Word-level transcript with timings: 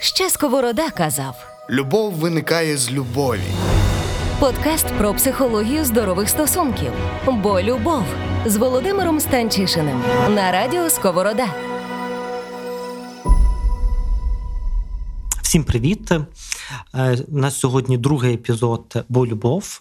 Ще 0.00 0.30
Сковорода 0.30 0.90
казав. 0.90 1.34
Любов 1.70 2.12
виникає 2.12 2.76
з 2.76 2.90
любові. 2.92 3.40
Подкаст 4.40 4.86
про 4.86 5.14
психологію 5.14 5.84
здорових 5.84 6.28
стосунків. 6.28 6.92
Бо 7.26 7.62
любов 7.62 8.02
з 8.46 8.56
Володимиром 8.56 9.20
Станчишиним 9.20 10.02
на 10.28 10.52
радіо 10.52 10.90
Сковорода. 10.90 11.46
Всім 15.42 15.64
привіт! 15.64 16.10
Е, 16.94 17.18
У 17.32 17.38
нас 17.38 17.58
сьогодні 17.58 17.98
другий 17.98 18.34
епізод 18.34 19.04
Бо 19.08 19.26
любов, 19.26 19.78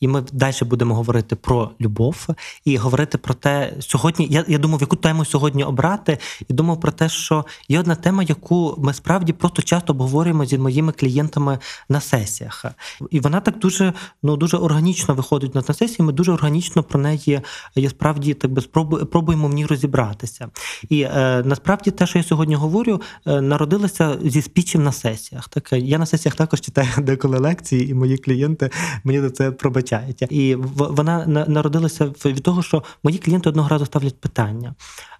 і 0.00 0.08
ми 0.08 0.24
далі 0.32 0.54
будемо 0.62 0.94
говорити 0.94 1.36
про 1.36 1.70
любов 1.80 2.26
і 2.64 2.76
говорити 2.76 3.18
про 3.18 3.34
те, 3.34 3.72
сьогодні. 3.80 4.26
Я 4.30 4.44
я 4.48 4.58
думав, 4.58 4.80
яку 4.80 4.96
тему 4.96 5.24
сьогодні 5.24 5.64
обрати, 5.64 6.18
і 6.48 6.54
думав 6.54 6.80
про 6.80 6.92
те, 6.92 7.08
що 7.08 7.44
є 7.68 7.80
одна 7.80 7.94
тема, 7.94 8.22
яку 8.22 8.74
ми 8.78 8.94
справді 8.94 9.32
просто 9.32 9.62
часто 9.62 9.92
обговорюємо 9.92 10.44
зі 10.44 10.58
моїми 10.58 10.92
клієнтами 10.92 11.58
на 11.88 12.00
сесіях. 12.00 12.64
І 13.10 13.20
вона 13.20 13.40
так 13.40 13.58
дуже 13.58 13.92
ну 14.22 14.36
дуже 14.36 14.56
органічно 14.56 15.14
виходить 15.14 15.54
на 15.54 15.62
сесії. 15.62 16.06
Ми 16.06 16.12
дуже 16.12 16.32
органічно 16.32 16.82
про 16.82 17.00
неї 17.00 17.40
я 17.74 17.90
справді 17.90 18.34
так 18.34 18.52
би 18.52 18.62
спробу, 18.62 18.96
пробуємо 18.96 19.48
в 19.48 19.54
ній 19.54 19.66
розібратися. 19.66 20.48
І 20.88 21.02
е, 21.02 21.42
насправді 21.44 21.90
те, 21.90 22.06
що 22.06 22.18
я 22.18 22.24
сьогодні 22.24 22.54
говорю, 22.54 23.00
е, 23.26 23.40
народилося 23.40 24.18
зі 24.24 24.42
спічів 24.42 24.80
на 24.80 24.92
сесіях. 24.92 25.48
Так 25.48 25.72
я 25.72 25.98
на 25.98 26.06
сесіях 26.06 26.34
також 26.50 26.60
читаю 26.60 26.88
деколи 26.98 27.38
лекції, 27.38 27.90
і 27.90 27.94
мої 27.94 28.18
клієнти 28.18 28.70
мені 29.04 29.20
за 29.20 29.30
це 29.30 29.50
пробачають. 29.50 30.22
І 30.22 30.54
вона 30.76 31.26
народилася 31.48 32.12
від 32.24 32.42
того, 32.42 32.62
що 32.62 32.82
мої 33.02 33.18
клієнти 33.18 33.48
одного 33.48 33.68
разу 33.68 33.86
ставлять 33.86 34.20
питання. 34.20 34.74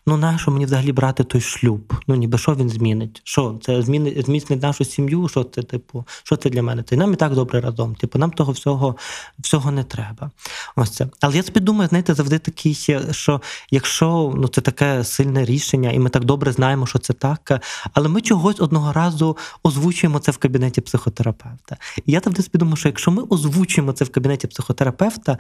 Ну, 0.07 0.17
нащо 0.17 0.51
мені 0.51 0.65
взагалі 0.65 0.93
брати 0.93 1.25
той 1.25 1.41
шлюб? 1.41 1.95
Ну, 2.07 2.15
ніби 2.15 2.39
що 2.39 2.55
він 2.55 2.69
змінить? 2.69 3.21
Що 3.25 3.59
це 3.63 3.83
змінить 3.83 4.27
зміцнить 4.27 4.63
нашу 4.63 4.85
сім'ю? 4.85 5.29
Що 5.29 5.45
це, 5.45 5.63
типу, 5.63 6.05
що 6.23 6.37
це 6.37 6.51
для 6.51 6.63
мене? 6.63 6.83
Це 6.83 6.97
нам 6.97 7.13
і 7.13 7.17
так 7.17 7.34
добре 7.34 7.61
разом. 7.61 7.95
Типу, 7.95 8.19
нам 8.19 8.31
того 8.31 8.53
всього 8.53 8.97
всього 9.39 9.70
не 9.70 9.84
треба. 9.84 10.31
Ось 10.77 10.91
це. 10.91 11.07
Але 11.20 11.37
я 11.37 11.42
собі 11.42 11.61
думаю, 11.61 11.89
знаєте, 11.89 12.15
завжди 12.15 12.39
такий, 12.39 12.75
що 13.11 13.41
якщо 13.70 14.33
ну 14.37 14.48
це 14.48 14.61
таке 14.61 15.05
сильне 15.05 15.45
рішення, 15.45 15.91
і 15.91 15.98
ми 15.98 16.11
так 16.11 16.25
добре 16.25 16.53
знаємо, 16.53 16.87
що 16.87 16.98
це 16.98 17.12
так, 17.12 17.62
але 17.95 18.09
ми 18.09 18.20
чогось 18.20 18.61
одного 18.61 18.92
разу 18.92 19.37
озвучуємо 19.62 20.19
це 20.19 20.33
в 20.33 20.37
кабінеті 20.37 20.81
психотерапевта. 20.81 21.77
І 22.07 22.12
я 22.12 22.20
завжди 22.20 22.42
собі 22.42 22.59
думаю, 22.59 22.77
що 22.77 22.89
якщо 22.89 23.11
ми 23.11 23.23
озвучуємо 23.23 23.92
це 23.92 24.05
в 24.05 24.11
кабінеті 24.11 24.47
психотерапевта, 24.47 25.39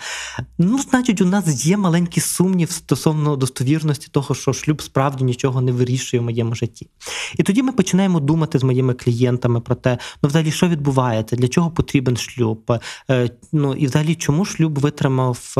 ну 0.58 0.78
значить, 0.78 1.20
у 1.20 1.26
нас 1.26 1.66
є 1.66 1.76
маленький 1.76 2.22
сумнів 2.22 2.70
стосовно 2.70 3.36
достовірності 3.36 4.08
того, 4.10 4.34
що 4.34 4.49
шлюб 4.52 4.82
справді 4.82 5.24
нічого 5.24 5.60
не 5.60 5.72
вирішує 5.72 6.20
в 6.20 6.24
моєму 6.24 6.54
житті. 6.54 6.86
І 7.36 7.42
тоді 7.42 7.62
ми 7.62 7.72
починаємо 7.72 8.20
думати 8.20 8.58
з 8.58 8.62
моїми 8.62 8.94
клієнтами 8.94 9.60
про 9.60 9.74
те, 9.74 9.98
ну 10.22 10.28
взагалі, 10.28 10.50
що 10.50 10.68
відбувається, 10.68 11.36
для 11.36 11.48
чого 11.48 11.70
потрібен 11.70 12.16
шлюб, 12.16 12.72
ну 13.52 13.74
і 13.74 13.86
взагалі, 13.86 14.14
чому 14.14 14.44
шлюб 14.44 14.78
витримав 14.78 15.54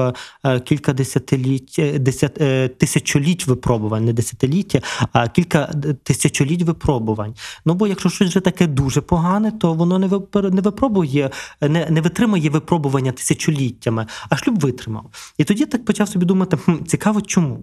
кілька 0.65 0.93
десятиліть, 0.93 1.81
десят, 1.97 2.35
тисячоліть 2.79 3.47
випробувань, 3.47 4.05
не 4.05 4.13
десятиліття, 4.13 4.81
а 5.13 5.29
кілька 5.29 5.67
тисячоліть 6.03 6.63
випробувань. 6.63 7.35
Ну 7.65 7.75
бо 7.75 7.87
якщо 7.87 8.09
щось 8.09 8.29
вже 8.29 8.41
таке 8.41 8.67
дуже 8.67 9.01
погане, 9.01 9.51
то 9.51 9.75
воно 9.75 9.99
не 9.99 10.09
не 10.51 10.61
випробує, 10.61 11.31
не, 11.61 11.87
не 11.91 12.01
витримує 12.01 12.51
випробування 12.51 13.13
тисячоліттями, 13.13 14.07
а 14.29 14.37
шлюб 14.37 14.61
витримав. 14.61 15.33
І 15.39 15.45
тоді 15.45 15.67
так 15.67 15.85
почав 15.85 16.09
собі 16.09 16.27
думати, 16.27 16.57
хм, 16.57 16.85
цікаво, 16.87 17.21
чому? 17.21 17.61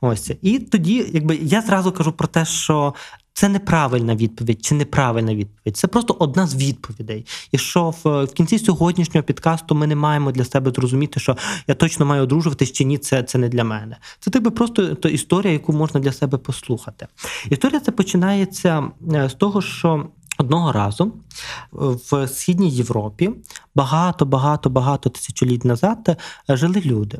Ось 0.00 0.30
і 0.42 0.61
тоді, 0.62 1.06
якби 1.12 1.36
я 1.36 1.62
зразу 1.62 1.92
кажу 1.92 2.12
про 2.12 2.28
те, 2.28 2.44
що. 2.44 2.94
Це 3.34 3.48
неправильна 3.48 4.16
відповідь 4.16 4.64
чи 4.64 4.74
неправильна 4.74 5.34
відповідь. 5.34 5.76
Це 5.76 5.86
просто 5.86 6.16
одна 6.18 6.46
з 6.46 6.54
відповідей. 6.54 7.26
І 7.52 7.58
що 7.58 7.90
в, 7.90 8.24
в 8.24 8.32
кінці 8.32 8.58
сьогоднішнього 8.58 9.24
підкасту 9.24 9.74
ми 9.74 9.86
не 9.86 9.96
маємо 9.96 10.32
для 10.32 10.44
себе 10.44 10.70
зрозуміти, 10.70 11.20
що 11.20 11.36
я 11.66 11.74
точно 11.74 12.06
маю 12.06 12.22
одружуватись 12.22 12.72
чи 12.72 12.84
ні, 12.84 12.98
це 12.98 13.22
це 13.22 13.38
не 13.38 13.48
для 13.48 13.64
мене. 13.64 13.96
Це 14.20 14.30
тебе 14.30 14.50
просто 14.50 14.94
то 14.94 15.08
історія, 15.08 15.52
яку 15.52 15.72
можна 15.72 16.00
для 16.00 16.12
себе 16.12 16.38
послухати. 16.38 17.06
Історія 17.50 17.80
це 17.80 17.92
починається 17.92 18.90
з 19.10 19.34
того, 19.34 19.62
що. 19.62 20.06
Одного 20.38 20.72
разу 20.72 21.12
в 21.72 22.28
східній 22.28 22.70
Європі 22.70 23.30
багато, 23.74 24.26
багато, 24.26 24.70
багато 24.70 25.10
тисячоліть 25.10 25.64
назад 25.64 26.20
жили 26.48 26.82
люди. 26.84 27.18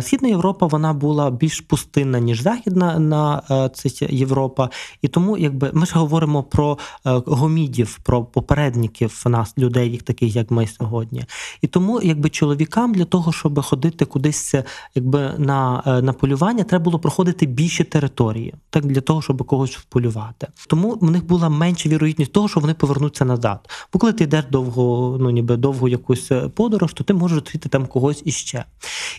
Східна 0.00 0.28
Європа 0.28 0.66
вона 0.66 0.92
була 0.92 1.30
більш 1.30 1.60
пустинна, 1.60 2.18
ніж 2.18 2.42
Західна 2.42 2.98
на 2.98 3.42
це 3.74 4.06
Європа. 4.10 4.70
І 5.02 5.08
тому, 5.08 5.38
якби 5.38 5.70
ми 5.72 5.86
ж 5.86 5.92
говоримо 5.94 6.42
про 6.42 6.78
гомідів, 7.04 7.98
про 8.02 8.24
попередників 8.24 9.22
нас, 9.26 9.58
людей, 9.58 9.90
їх 9.90 10.02
таких, 10.02 10.36
як 10.36 10.50
ми 10.50 10.66
сьогодні. 10.66 11.24
І 11.62 11.66
тому, 11.66 12.00
якби 12.02 12.28
чоловікам 12.28 12.94
для 12.94 13.04
того, 13.04 13.32
щоб 13.32 13.62
ходити 13.62 14.04
кудись, 14.04 14.54
якби 14.94 15.34
на 15.38 15.82
на 16.02 16.12
полювання, 16.12 16.64
треба 16.64 16.84
було 16.84 16.98
проходити 16.98 17.46
більші 17.46 17.84
території, 17.84 18.54
так 18.70 18.86
для 18.86 19.00
того, 19.00 19.22
щоб 19.22 19.46
когось 19.46 19.76
вполювати. 19.76 20.46
Тому 20.68 20.98
в 21.00 21.10
них 21.10 21.26
була 21.26 21.48
менша 21.48 21.88
вірогідність 21.88 22.32
того, 22.32 22.48
що 22.48 22.60
вони 22.60 22.74
повернуться 22.74 23.24
назад. 23.24 23.70
Бо 23.92 23.98
коли 23.98 24.12
ти 24.12 24.24
йдеш 24.24 24.44
довго, 24.50 25.16
ну 25.20 25.30
ніби 25.30 25.56
довгу 25.56 25.88
якусь 25.88 26.32
подорож, 26.54 26.92
то 26.92 27.04
ти 27.04 27.14
можеш 27.14 27.34
зустріти 27.38 27.68
там 27.68 27.86
когось 27.86 28.22
іще. 28.24 28.64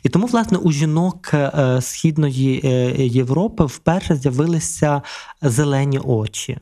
І 0.03 0.09
тому, 0.09 0.27
власне, 0.27 0.57
у 0.63 0.71
жінок 0.71 1.33
Східної 1.79 2.61
Європи 2.97 3.65
вперше 3.65 4.15
з'явилися 4.15 5.01
зелені 5.41 5.99
очі. 5.99 6.57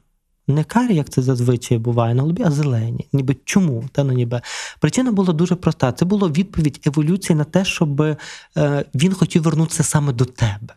Не 0.47 0.63
карі, 0.63 0.95
як 0.95 1.09
це 1.09 1.21
зазвичай 1.21 1.77
буває 1.77 2.15
на 2.15 2.23
лобі, 2.23 2.43
а 2.43 2.51
зелені. 2.51 3.07
Ніби 3.13 3.35
чому? 3.45 3.83
Та 3.91 4.03
ну 4.03 4.13
ніби 4.13 4.41
причина 4.79 5.11
була 5.11 5.33
дуже 5.33 5.55
проста. 5.55 5.91
Це 5.91 6.05
була 6.05 6.27
відповідь 6.27 6.81
еволюції 6.85 7.35
на 7.35 7.43
те, 7.43 7.65
щоб 7.65 8.17
він 8.95 9.13
хотів 9.13 9.43
вернутися 9.43 9.83
саме 9.83 10.13
до 10.13 10.25
тебе. 10.25 10.75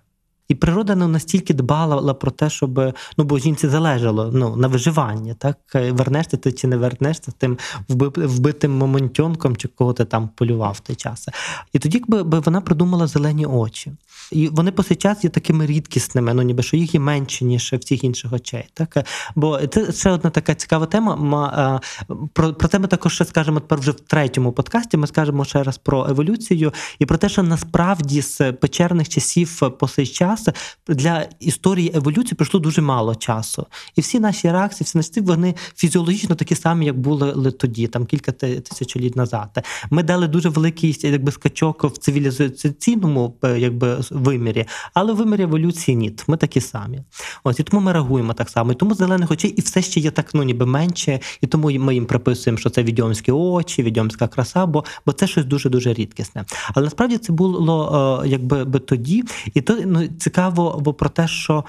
І 0.52 0.54
природа 0.54 0.94
не 0.94 1.08
настільки 1.08 1.54
дбала 1.54 2.14
про 2.14 2.30
те, 2.30 2.50
щоб 2.50 2.94
ну 3.18 3.24
бо 3.24 3.38
жінці 3.38 3.68
залежало 3.68 4.30
ну 4.32 4.56
на 4.56 4.68
виживання, 4.68 5.34
так 5.34 5.56
вернешся 5.74 6.36
ти 6.36 6.52
чи 6.52 6.66
не 6.66 6.76
вернешся 6.76 7.32
тим 7.38 7.58
вбитим 7.88 8.78
моментьонком, 8.78 9.56
чи 9.56 9.68
кого 9.68 9.92
ти 9.92 10.04
там 10.04 10.30
полював 10.36 10.72
в 10.72 10.80
той 10.80 10.96
час. 10.96 11.28
І 11.72 11.78
тоді 11.78 12.02
би 12.08 12.22
вона 12.22 12.60
придумала 12.60 13.06
зелені 13.06 13.46
очі. 13.46 13.92
І 14.32 14.48
вони 14.48 14.72
по 14.72 14.82
цей 14.82 14.96
час 14.96 15.24
є 15.24 15.30
такими 15.30 15.66
рідкісними, 15.66 16.34
ну 16.34 16.42
ніби 16.42 16.62
що 16.62 16.76
їх 16.76 16.94
є 16.94 17.00
менше, 17.00 17.44
ніж 17.44 17.72
всіх 17.72 18.04
інших 18.04 18.32
очей. 18.32 18.64
Так? 18.74 19.06
Бо 19.34 19.66
це 19.66 19.92
ще 19.92 20.10
одна 20.10 20.30
така 20.30 20.54
цікава 20.54 20.86
тема. 20.86 21.80
Про 22.32 22.54
про 22.54 22.68
це 22.68 22.78
ми 22.78 22.86
також 22.86 23.14
ще 23.14 23.24
скажемо 23.24 23.60
тепер 23.60 23.78
вже 23.78 23.90
в 23.90 24.00
третьому 24.00 24.52
подкасті. 24.52 24.96
Ми 24.96 25.06
скажемо 25.06 25.44
ще 25.44 25.62
раз 25.62 25.78
про 25.78 26.06
еволюцію 26.08 26.72
і 26.98 27.06
про 27.06 27.18
те, 27.18 27.28
що 27.28 27.42
насправді 27.42 28.22
з 28.22 28.52
печерних 28.52 29.08
часів 29.08 29.60
по 29.78 29.88
цей 29.88 30.06
час 30.06 30.41
для 30.88 31.28
історії 31.40 31.92
еволюції 31.94 32.34
пройшло 32.34 32.60
дуже 32.60 32.82
мало 32.82 33.14
часу. 33.14 33.66
І 33.96 34.00
всі 34.00 34.20
наші 34.20 34.50
реакції, 34.50 34.84
всі 34.84 34.98
наші 34.98 35.20
вони 35.20 35.54
фізіологічно 35.76 36.34
такі 36.34 36.54
самі, 36.54 36.86
як 36.86 36.98
були 36.98 37.52
тоді, 37.52 37.86
там 37.86 38.06
кілька 38.06 38.32
тисячоліть 38.32 39.16
назад. 39.16 39.66
Ми 39.90 40.02
дали 40.02 40.28
дуже 40.28 40.48
великий 40.48 40.98
якби 41.00 41.32
скачок 41.32 41.84
в 41.84 41.98
цивілізаційному 41.98 43.36
якби 43.42 43.98
вимірі, 44.10 44.66
але 44.94 45.12
в 45.12 45.16
вимірі 45.16 45.42
еволюції 45.42 45.96
ні. 45.96 46.16
Ми 46.26 46.36
такі 46.36 46.60
самі. 46.60 47.00
Ось 47.44 47.60
і 47.60 47.62
тому 47.62 47.82
ми 47.82 47.92
реагуємо 47.92 48.34
так 48.34 48.50
само. 48.50 48.72
І 48.72 48.74
тому 48.74 48.94
зелених 48.94 49.30
очей 49.30 49.50
і 49.50 49.60
все 49.60 49.82
ще 49.82 50.00
є 50.00 50.10
так, 50.10 50.34
ну 50.34 50.42
ніби 50.42 50.66
менше, 50.66 51.20
і 51.40 51.46
тому 51.46 51.70
ми 51.70 51.94
їм 51.94 52.06
приписуємо, 52.06 52.58
що 52.58 52.70
це 52.70 52.82
відьомські 52.82 53.32
очі, 53.32 53.82
відьомська 53.82 54.28
краса, 54.28 54.66
бо 54.66 54.84
бо 55.06 55.12
це 55.12 55.26
щось 55.26 55.44
дуже 55.44 55.68
дуже 55.68 55.92
рідкісне. 55.92 56.44
Але 56.74 56.84
насправді 56.84 57.18
це 57.18 57.32
було 57.32 58.22
якби 58.26 58.64
би 58.64 58.78
тоді, 58.78 59.24
і 59.54 59.60
то 59.60 59.78
ну 59.86 60.08
цікаво 60.22 60.80
бо 60.80 60.94
про 60.94 61.08
те, 61.08 61.28
що 61.28 61.64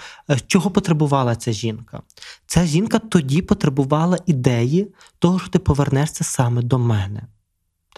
чого 0.48 0.72
потребувала 0.72 1.36
ця 1.36 1.52
жінка. 1.52 2.02
Ця 2.46 2.66
жінка 2.66 3.00
тоді 3.00 3.42
потребувала 3.42 4.18
ідеї 4.26 4.88
того, 5.20 5.40
що 5.40 5.50
ти 5.50 5.60
повернешся 5.60 6.24
саме 6.24 6.62
до 6.62 6.80
мене. 6.80 7.22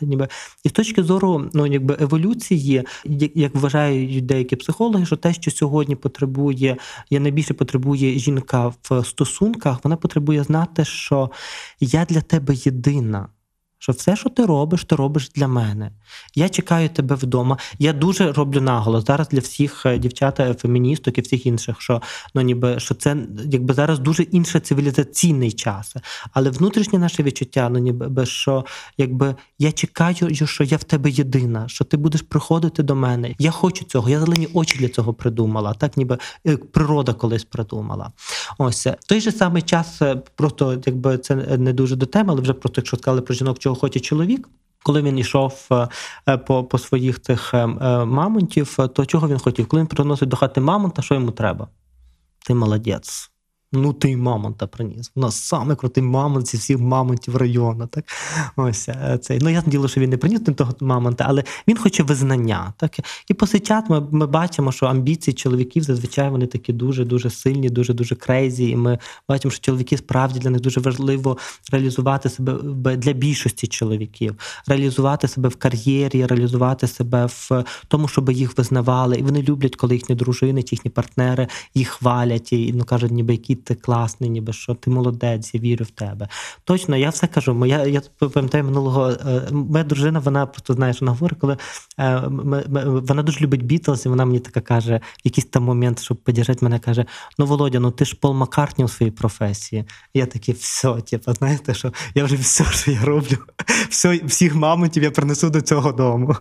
Ніби 0.01 0.27
і 0.63 0.69
з 0.69 0.71
точки 0.71 1.03
зору 1.03 1.49
ну, 1.53 1.67
якби 1.67 1.97
еволюції, 1.99 2.83
як 3.35 3.55
вважають 3.55 4.25
деякі 4.25 4.55
психологи, 4.55 5.05
що 5.05 5.15
те, 5.15 5.33
що 5.33 5.51
сьогодні 5.51 5.95
потребує, 5.95 6.77
я 7.09 7.19
найбільше 7.19 7.53
потребує 7.53 8.19
жінка 8.19 8.67
в 8.67 9.05
стосунках, 9.05 9.79
вона 9.83 9.95
потребує 9.95 10.43
знати, 10.43 10.85
що 10.85 11.31
я 11.79 12.05
для 12.05 12.21
тебе 12.21 12.55
єдина 12.55 13.27
що 13.85 13.91
все, 13.91 14.15
що 14.15 14.29
ти 14.29 14.45
робиш, 14.45 14.83
ти 14.83 14.95
робиш 14.95 15.31
для 15.35 15.47
мене. 15.47 15.91
Я 16.35 16.49
чекаю 16.49 16.89
тебе 16.89 17.15
вдома. 17.15 17.57
Я 17.79 17.93
дуже 17.93 18.31
роблю 18.31 18.61
наголос 18.61 19.05
зараз 19.05 19.27
для 19.27 19.39
всіх 19.39 19.85
е, 19.85 19.97
дівчат, 19.97 20.39
е, 20.39 20.53
феміністок 20.53 21.17
і 21.17 21.21
всіх 21.21 21.45
інших, 21.45 21.81
що 21.81 22.01
ну 22.35 22.41
ніби 22.41 22.79
що 22.79 22.95
це 22.95 23.17
якби 23.51 23.73
зараз 23.73 23.99
дуже 23.99 24.23
інший 24.23 24.61
цивілізаційний 24.61 25.51
час. 25.51 25.95
Але 26.33 26.49
внутрішнє 26.49 26.99
наше 26.99 27.23
відчуття, 27.23 27.69
ну 27.69 27.79
ніби 27.79 28.25
що 28.25 28.65
якби 28.97 29.35
я 29.59 29.71
чекаю, 29.71 30.35
що 30.45 30.63
я 30.63 30.77
в 30.77 30.83
тебе 30.83 31.09
єдина, 31.09 31.67
що 31.67 31.85
ти 31.85 31.97
будеш 31.97 32.21
приходити 32.21 32.83
до 32.83 32.95
мене. 32.95 33.35
Я 33.39 33.51
хочу 33.51 33.85
цього. 33.85 34.09
Я 34.09 34.19
зелені 34.19 34.47
очі 34.53 34.77
для 34.77 34.89
цього 34.89 35.13
придумала. 35.13 35.73
Так, 35.73 35.97
ніби 35.97 36.17
е, 36.47 36.57
природа 36.57 37.13
колись 37.13 37.43
придумала. 37.43 38.11
Ось 38.57 38.87
в 38.87 39.07
той 39.07 39.21
же 39.21 39.31
самий 39.31 39.61
час, 39.61 40.01
просто 40.35 40.81
якби 40.85 41.17
це 41.17 41.35
не 41.35 41.73
дуже 41.73 41.95
до 41.95 42.05
теми, 42.05 42.33
але 42.33 42.41
вже 42.41 42.53
просто 42.53 42.81
якщо 42.81 42.97
сказали 42.97 43.21
про 43.21 43.35
жінок, 43.35 43.59
чого 43.59 43.74
хоче 43.75 43.99
чоловік. 43.99 44.49
Коли 44.83 45.01
він 45.01 45.17
йшов 45.17 45.69
по 46.47 46.63
по 46.63 46.77
своїх 46.77 47.19
тих 47.19 47.53
мамонтів, 48.05 48.77
то 48.95 49.05
чого 49.05 49.27
він 49.27 49.39
хотів? 49.39 49.67
Коли 49.67 49.81
він 49.81 49.87
приносить 49.87 50.29
до 50.29 50.37
хати 50.37 50.61
мамонта, 50.61 51.01
що 51.01 51.15
йому 51.15 51.31
треба? 51.31 51.67
Ти 52.47 52.53
молодець. 52.53 53.31
Ну, 53.75 53.93
ти 53.93 54.17
мамонта 54.17 54.67
приніс. 54.67 55.11
У 55.15 55.19
нас 55.19 55.35
саме 55.35 55.75
крутий 55.75 56.03
мамонт 56.03 56.47
зі 56.47 56.57
всіх 56.57 56.79
мамонтів 56.79 57.35
району. 57.35 57.87
Так? 57.87 58.05
Ось 58.55 58.89
е, 58.89 59.19
цей. 59.21 59.39
Ну, 59.41 59.49
ясне 59.49 59.63
діло, 59.65 59.87
що 59.87 60.01
він 60.01 60.09
не 60.09 60.17
приніс 60.17 60.41
того 60.55 60.73
мамонта, 60.79 61.25
але 61.27 61.43
він 61.67 61.77
хоче 61.77 62.03
визнання. 62.03 62.73
Так? 62.77 62.99
І 63.27 63.33
по 63.33 63.45
ми, 63.89 64.07
ми 64.11 64.27
бачимо, 64.27 64.71
що 64.71 64.85
амбіції 64.85 65.33
чоловіків 65.33 65.83
зазвичай 65.83 66.29
вони 66.29 66.47
такі 66.47 66.73
дуже-дуже 66.73 67.29
сильні, 67.29 67.69
дуже-дуже 67.69 68.15
crazy. 68.15 68.69
І 68.69 68.75
ми 68.75 68.99
бачимо, 69.29 69.51
що 69.51 69.61
чоловіки 69.61 69.97
справді 69.97 70.39
для 70.39 70.49
них 70.49 70.61
дуже 70.61 70.79
важливо 70.79 71.37
реалізувати 71.71 72.29
себе 72.29 72.53
для 72.97 73.13
більшості 73.13 73.67
чоловіків, 73.67 74.35
реалізувати 74.67 75.27
себе 75.27 75.49
в 75.49 75.55
кар'єрі, 75.55 76.25
реалізувати 76.25 76.87
себе 76.87 77.25
в 77.25 77.63
тому, 77.87 78.07
щоб 78.07 78.31
їх 78.31 78.57
визнавали. 78.57 79.17
І 79.17 79.23
вони 79.23 79.41
люблять, 79.41 79.75
коли 79.75 79.93
їхні 79.93 80.15
дружини, 80.15 80.63
чи 80.63 80.75
їхні 80.75 80.91
партнери 80.91 81.47
їх 81.75 81.87
хвалять 81.87 82.53
і 82.53 82.73
ну 82.73 82.83
кажуть, 82.83 83.11
ніби 83.11 83.33
які 83.33 83.55
ти 83.65 83.75
класний, 83.75 84.29
ніби 84.29 84.53
що 84.53 84.73
ти 84.73 84.89
молодець, 84.89 85.53
я 85.53 85.59
вірю 85.59 85.85
в 85.85 85.91
тебе. 85.91 86.27
Точно, 86.63 86.97
я 86.97 87.09
все 87.09 87.27
кажу. 87.27 87.53
Моя 87.53 87.85
я 87.85 88.01
пам'ятаю 88.33 88.63
минулого. 88.63 89.09
Е, 89.09 89.41
моя 89.51 89.83
дружина, 89.83 90.19
вона 90.19 90.45
просто 90.45 90.73
знаєш, 90.73 91.01
вона 91.01 91.11
говорить, 91.11 91.39
коли 91.39 91.57
е, 91.99 92.23
вона 92.85 93.23
дуже 93.23 93.39
любить 93.39 93.65
Бітлз, 93.65 94.05
і 94.05 94.09
вона 94.09 94.25
мені 94.25 94.39
така 94.39 94.61
каже, 94.61 94.97
в 94.97 95.21
якийсь 95.23 95.45
там 95.45 95.63
момент, 95.63 95.99
щоб 95.99 96.17
підіржати 96.17 96.65
мене, 96.65 96.79
каже: 96.79 97.05
Ну, 97.37 97.45
Володя, 97.45 97.79
ну 97.79 97.91
ти 97.91 98.05
ж 98.05 98.15
Пол 98.15 98.33
Маккартні 98.33 98.85
у 98.85 98.87
своїй 98.87 99.11
професії. 99.11 99.85
І 100.13 100.19
я 100.19 100.25
такий, 100.25 100.53
все, 100.53 100.93
типу, 100.93 101.33
знаєте, 101.33 101.73
що 101.73 101.93
я 102.15 102.23
вже 102.23 102.35
все, 102.35 102.63
що 102.63 102.91
я 102.91 103.05
роблю, 103.05 103.37
все, 103.89 104.21
всіх 104.25 104.55
мамонтів 104.55 105.03
я 105.03 105.11
принесу 105.11 105.49
до 105.49 105.61
цього 105.61 105.91
дому. 105.91 106.35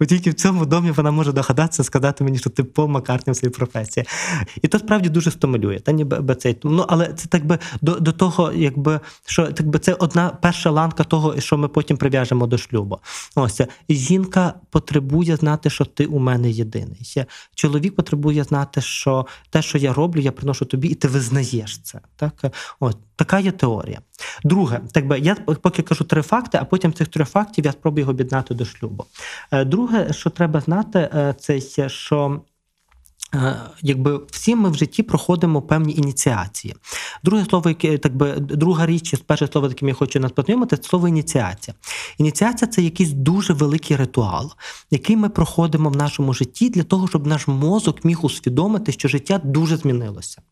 Бо 0.00 0.06
тільки 0.06 0.30
в 0.30 0.34
цьому 0.34 0.66
домі 0.66 0.90
вона 0.90 1.10
може 1.10 1.32
догадатися, 1.32 1.84
сказати 1.84 2.24
мені, 2.24 2.38
що 2.38 2.50
ти 2.50 2.64
Пол 2.64 2.88
Маккартні 2.88 3.30
у 3.30 3.34
своїй 3.34 3.52
професії. 3.52 4.06
І 4.62 4.68
то 4.68 4.78
справді 4.78 5.08
дуже 5.08 5.30
стимулює. 5.30 5.80
Та 5.80 5.92
ніби 5.92 6.34
цей 6.34 6.54
Ну 6.64 6.84
але 6.88 7.12
це 7.12 7.28
так 7.28 7.46
би 7.46 7.58
до 7.80 7.94
до 7.94 8.12
того, 8.12 8.52
якби 8.52 9.00
що 9.26 9.46
так 9.52 9.66
би 9.66 9.78
це 9.78 9.94
одна 9.94 10.30
перша 10.42 10.70
ланка 10.70 11.04
того, 11.04 11.40
що 11.40 11.58
ми 11.58 11.68
потім 11.68 11.96
прив'яжемо 11.96 12.46
до 12.46 12.58
шлюбу. 12.58 12.98
Ось 13.34 13.60
жінка 13.88 14.54
потребує 14.70 15.36
знати, 15.36 15.70
що 15.70 15.84
ти 15.84 16.06
у 16.06 16.18
мене 16.18 16.50
єдиний. 16.50 17.26
Чоловік 17.54 17.96
потребує 17.96 18.44
знати, 18.44 18.80
що 18.80 19.26
те, 19.50 19.62
що 19.62 19.78
я 19.78 19.92
роблю, 19.92 20.20
я 20.20 20.32
приношу 20.32 20.64
тобі, 20.64 20.88
і 20.88 20.94
ти 20.94 21.08
визнаєш 21.08 21.78
це. 21.78 22.00
Так, 22.16 22.54
от 22.80 22.96
така 23.16 23.38
є 23.38 23.50
теорія. 23.50 24.00
Друге, 24.44 24.80
так 24.92 25.06
би 25.06 25.18
я 25.18 25.34
поки 25.34 25.82
кажу 25.82 26.04
три 26.04 26.22
факти, 26.22 26.58
а 26.60 26.64
потім 26.64 26.92
цих 26.92 27.08
трьох 27.08 27.28
фактів 27.28 27.64
я 27.64 27.72
спробую 27.72 28.00
його 28.00 28.10
об'єднати 28.10 28.54
до 28.54 28.64
шлюбу. 28.64 29.04
Е, 29.50 29.64
друге, 29.64 30.12
що 30.12 30.30
треба 30.30 30.60
знати, 30.60 30.98
е, 30.98 31.34
це 31.38 31.88
що. 31.88 32.40
Е, 33.34 33.56
якби 33.82 34.20
всі 34.30 34.56
ми 34.56 34.70
в 34.70 34.74
житті 34.74 35.02
проходимо 35.02 35.62
певні 35.62 35.94
ініціації. 35.94 36.74
Друге 37.24 37.44
слово, 37.44 37.70
яке 37.70 37.98
так 37.98 38.16
би 38.16 38.32
друга 38.32 38.86
річ, 38.86 39.14
перше 39.26 39.48
слово, 39.52 39.66
яким 39.68 39.88
я 39.88 39.94
хочу 39.94 40.20
нас 40.20 40.32
познайомити, 40.32 40.76
це 40.76 40.88
слово 40.88 41.08
ініціація. 41.08 41.74
Ініціація 42.18 42.70
це 42.70 42.82
якийсь 42.82 43.10
дуже 43.10 43.52
великий 43.52 43.96
ритуал, 43.96 44.52
який 44.90 45.16
ми 45.16 45.28
проходимо 45.28 45.90
в 45.90 45.96
нашому 45.96 46.34
житті 46.34 46.70
для 46.70 46.82
того, 46.82 47.08
щоб 47.08 47.26
наш 47.26 47.48
мозок 47.48 48.04
міг 48.04 48.24
усвідомити, 48.24 48.92
що 48.92 49.08
життя 49.08 49.40
дуже 49.44 49.76
змінилося. 49.76 50.42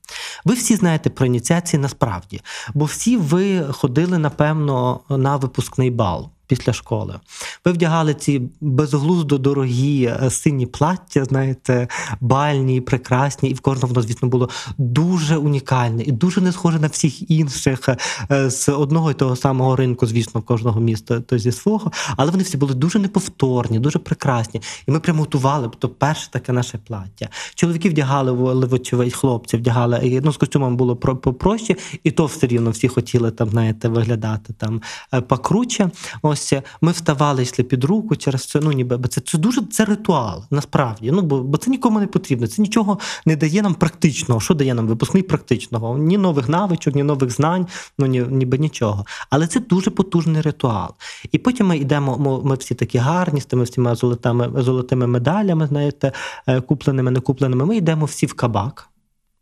Ви 0.45 0.55
всі 0.55 0.77
знаєте 0.77 1.11
про 1.11 1.27
ініціації 1.27 1.83
насправді, 1.83 2.41
бо 2.75 2.85
всі 2.85 3.17
ви 3.17 3.61
ходили, 3.61 4.19
напевно, 4.19 5.01
на 5.09 5.37
випускний 5.37 5.91
бал 5.91 6.31
після 6.53 6.73
школи. 6.73 7.21
Ви 7.65 7.73
вдягали 7.73 8.15
ці 8.15 8.43
безглуздо 8.61 9.39
дорогі 9.39 10.05
е, 10.05 10.31
сині 10.31 10.67
плаття, 10.67 11.25
знаєте, 11.25 11.89
бальні, 12.21 12.81
прекрасні, 12.81 13.51
і 13.51 13.55
в 13.55 13.61
кожному 13.61 14.03
звісно, 14.03 14.29
було 14.29 14.49
дуже 14.79 15.37
унікальне 15.37 16.03
і 16.03 16.13
дуже 16.13 16.41
не 16.41 16.53
схоже 16.53 16.79
на 16.79 16.87
всіх 16.87 17.31
інших 17.31 17.89
е, 18.31 18.51
з 18.51 18.69
одного 18.69 19.11
і 19.11 19.15
того 19.15 19.37
самого 19.37 19.77
ринку, 19.77 20.07
звісно, 20.07 20.43
кожного 20.43 20.81
міста 20.81 21.21
то 21.21 21.39
зі 21.39 21.53
свого. 21.53 21.93
Але 22.17 22.31
вони 22.31 22.43
всі 22.43 22.57
були 22.57 22.75
дуже 22.75 22.99
неповторні, 22.99 23.79
дуже 23.79 23.99
прекрасні. 23.99 24.61
І 24.89 24.91
ми 24.91 25.01
прямо 25.01 25.21
готували, 25.21 25.71
то 25.79 25.89
перше 25.89 26.31
таке 26.31 26.53
наше 26.53 26.79
плаття. 26.79 27.29
Чоловіки 27.55 27.89
вдягали 27.89 28.33
вочевидь, 28.67 29.15
хлопці 29.15 29.57
вдягали, 29.57 30.21
ну 30.25 30.33
з 30.33 30.37
костюмом 30.37 30.77
було 30.77 30.97
попроще, 30.97 31.77
і 32.05 32.11
то 32.11 32.27
все 32.27 32.47
рівно 32.47 32.71
всі 32.71 32.89
хотіли 32.89 33.31
там, 33.31 33.49
знаєте, 33.49 33.89
виглядати 33.89 34.53
там 34.53 34.83
е, 35.15 35.21
покруче. 35.21 35.91
Ось 36.23 36.42
ось 36.43 36.63
ми 36.81 36.93
вставали, 36.93 37.43
йшли 37.43 37.65
під 37.65 37.85
руку 37.85 38.17
через 38.17 38.47
це. 38.47 38.61
Ну 38.63 38.73
ніби 38.73 39.09
це 39.09 39.21
це 39.21 39.39
дуже 39.39 39.63
це 39.63 39.85
ритуал, 39.85 40.45
насправді. 40.51 41.11
Ну 41.11 41.23
бо 41.23 41.43
бо 41.43 41.59
це 41.59 41.71
нікому 41.71 42.01
не 42.01 42.07
потрібно. 42.07 42.47
Це 42.47 42.63
нічого 42.63 42.99
не 43.27 43.37
дає 43.37 43.63
нам 43.63 43.75
практичного. 43.75 44.41
Що 44.41 44.55
дає 44.55 44.75
нам 44.75 44.87
випускний 44.87 45.23
практичного? 45.23 45.99
Ні 45.99 46.19
нових 46.19 46.49
навичок, 46.49 46.95
ні 46.95 47.03
нових 47.03 47.31
знань, 47.31 47.67
ну 47.99 48.07
ні, 48.07 48.21
ніби 48.31 48.59
нічого. 48.59 49.07
Але 49.31 49.47
це 49.47 49.61
дуже 49.61 49.91
потужний 49.91 50.43
ритуал. 50.43 50.95
І 51.33 51.39
потім 51.39 51.67
ми 51.67 51.77
йдемо. 51.77 52.43
Ми 52.45 52.55
всі 52.55 52.75
такі 52.75 52.99
гарні 52.99 53.41
з 53.41 53.45
тими 53.45 53.65
всіма 53.65 53.95
золотими 53.95 54.63
золотими 54.63 55.07
медалями, 55.07 55.67
знаєте, 55.67 56.13
е, 56.47 56.61
купленими, 56.61 57.11
не 57.11 57.21
купленими. 57.21 57.65
Ми 57.67 57.77
йдемо 57.77 58.07
всі 58.07 58.27
в 58.27 58.35
кабак 58.35 58.89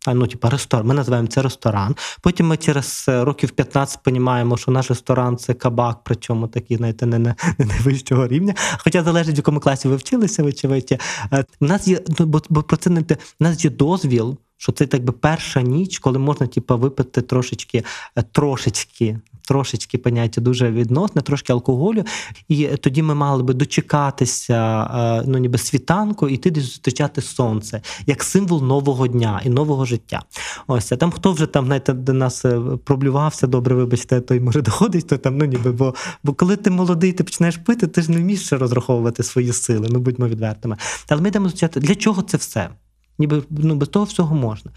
ну, 0.06 0.26
типа 0.26 0.50
ресторан. 0.50 0.86
Ми 0.86 0.94
називаємо 0.94 1.28
це 1.28 1.42
ресторан. 1.42 1.96
Потім 2.20 2.46
ми 2.46 2.56
через 2.56 3.06
е, 3.08 3.24
років 3.24 3.50
15 3.50 3.98
розуміємо, 4.06 4.56
що 4.56 4.72
наш 4.72 4.90
ресторан 4.90 5.36
це 5.36 5.54
кабак, 5.54 5.98
причому 6.04 6.48
такий, 6.48 6.76
знаєте, 6.76 7.06
не, 7.06 7.18
не, 7.18 7.34
не 7.58 7.64
найвищого 7.64 8.26
рівня. 8.26 8.54
Хоча 8.78 9.02
залежить, 9.02 9.34
в 9.34 9.36
якому 9.36 9.60
класі 9.60 9.88
ви 9.88 9.96
вчилися, 9.96 10.42
вочевидь. 10.42 11.00
Е, 11.32 11.44
у 11.60 11.64
нас 11.64 11.88
є, 11.88 12.00
ну, 12.18 12.26
бо, 12.26 12.42
бо 12.48 12.62
про 12.62 12.76
це 12.76 12.90
не 12.90 13.00
у 13.00 13.44
нас 13.44 13.64
є 13.64 13.70
дозвіл. 13.70 14.38
Що 14.56 14.72
це 14.72 14.86
так 14.86 15.04
би 15.04 15.12
перша 15.12 15.62
ніч, 15.62 15.98
коли 15.98 16.18
можна 16.18 16.46
типу, 16.46 16.78
випити 16.78 17.22
трошечки 17.22 17.84
е, 18.16 18.22
трошечки 18.22 19.18
трошечки 19.50 19.98
поняття 19.98 20.40
дуже 20.40 20.70
відносне, 20.70 21.22
трошки 21.22 21.52
алкоголю. 21.52 22.04
І 22.48 22.66
тоді 22.66 23.02
ми 23.02 23.14
мали 23.14 23.42
би 23.42 23.54
дочекатися 23.54 24.90
е, 24.94 25.24
ну 25.26 25.38
ніби 25.38 25.58
світанку 25.58 26.28
і 26.28 26.34
йти 26.34 26.60
зустрічати 26.60 27.22
сонце 27.22 27.82
як 28.06 28.22
символ 28.22 28.62
нового 28.62 29.06
дня 29.06 29.40
і 29.44 29.50
нового 29.50 29.84
життя. 29.84 30.22
Ось 30.66 30.92
а 30.92 30.96
там 30.96 31.10
хто 31.10 31.32
вже 31.32 31.46
там 31.46 31.66
знаєте, 31.66 31.92
до 31.92 32.12
нас 32.12 32.44
е, 32.44 32.60
проблювався, 32.84 33.46
добре, 33.46 33.74
вибачте, 33.74 34.20
той 34.20 34.40
може 34.40 34.62
доходить, 34.62 35.06
то 35.06 35.18
там 35.18 35.38
ну 35.38 35.44
ніби, 35.44 35.72
бо 35.72 35.94
бо 36.24 36.32
коли 36.32 36.56
ти 36.56 36.70
молодий, 36.70 37.12
ти 37.12 37.24
починаєш 37.24 37.56
пити, 37.56 37.86
ти 37.86 38.02
ж 38.02 38.10
не 38.10 38.16
вмієш 38.16 38.46
ще 38.46 38.58
розраховувати 38.58 39.22
свої 39.22 39.52
сили. 39.52 39.88
Ну 39.90 39.98
будьмо 39.98 40.28
відвертими. 40.28 40.76
Але 41.08 41.20
ми 41.20 41.28
йдемо 41.28 41.44
зустрічати, 41.44 41.80
для 41.80 41.94
чого 41.94 42.22
це 42.22 42.36
все? 42.36 42.70
Ніби 43.18 43.42
ну 43.50 43.74
без 43.74 43.88
того 43.88 44.04
всього 44.04 44.34
можна. 44.34 44.70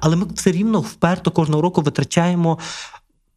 Але 0.00 0.16
ми 0.16 0.26
все 0.34 0.52
рівно 0.52 0.80
вперто 0.80 1.30
кожного 1.30 1.62
року 1.62 1.82
витрачаємо 1.82 2.58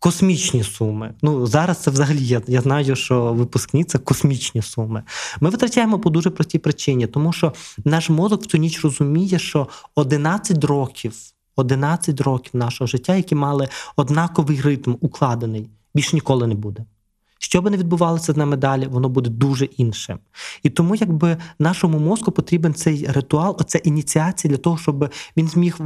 космічні 0.03 0.63
суми. 0.63 1.13
Ну 1.21 1.45
зараз 1.45 1.77
це 1.77 1.91
взагалі 1.91 2.25
я, 2.25 2.41
я 2.47 2.61
знаю, 2.61 2.95
що 2.95 3.33
випускні 3.33 3.83
це 3.83 3.97
космічні 3.97 4.61
суми. 4.61 5.03
Ми 5.39 5.49
витрачаємо 5.49 5.99
по 5.99 6.09
дуже 6.09 6.29
простій 6.29 6.59
причині, 6.59 7.07
тому 7.07 7.33
що 7.33 7.53
наш 7.85 8.09
мозок 8.09 8.43
в 8.43 8.45
цю 8.45 8.57
ніч 8.57 8.83
розуміє, 8.83 9.39
що 9.39 9.67
11 9.95 10.63
років, 10.63 11.13
11 11.55 12.21
років 12.21 12.51
нашого 12.53 12.87
життя, 12.87 13.15
які 13.15 13.35
мали 13.35 13.67
однаковий 13.95 14.61
ритм, 14.61 14.93
укладений, 15.01 15.69
більш 15.95 16.13
ніколи 16.13 16.47
не 16.47 16.55
буде. 16.55 16.85
Що 17.43 17.61
би 17.61 17.69
не 17.69 17.77
відбувалося 17.77 18.33
з 18.33 18.37
нами 18.37 18.57
далі, 18.57 18.87
воно 18.87 19.09
буде 19.09 19.29
дуже 19.29 19.65
іншим. 19.65 20.19
І 20.63 20.69
тому, 20.69 20.95
якби 20.95 21.37
нашому 21.59 21.99
мозку 21.99 22.31
потрібен 22.31 22.73
цей 22.73 23.07
ритуал, 23.07 23.57
оця 23.59 23.77
ініціація 23.77 24.51
для 24.51 24.57
того, 24.57 24.77
щоб 24.77 25.09
він 25.37 25.47
зміг 25.47 25.77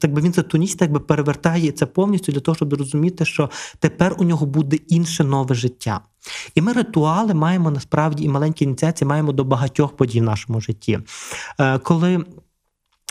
так 0.00 0.12
би 0.12 0.22
він 0.22 0.32
за 0.32 0.42
ту 0.42 0.66
так 0.66 1.06
перевертає 1.06 1.72
це 1.72 1.86
повністю 1.86 2.32
для 2.32 2.40
того, 2.40 2.54
щоб 2.56 2.74
розуміти, 2.74 3.24
що 3.24 3.50
тепер 3.78 4.16
у 4.18 4.24
нього 4.24 4.46
буде 4.46 4.76
інше 4.76 5.24
нове 5.24 5.54
життя. 5.54 6.00
І 6.54 6.62
ми 6.62 6.72
ритуали 6.72 7.34
маємо 7.34 7.70
насправді 7.70 8.24
і 8.24 8.28
маленькі 8.28 8.64
ініціації 8.64 9.08
маємо 9.08 9.32
до 9.32 9.44
багатьох 9.44 9.96
подій 9.96 10.20
в 10.20 10.24
нашому 10.24 10.60
житті. 10.60 10.98
Е, 11.60 11.78
коли 11.78 12.24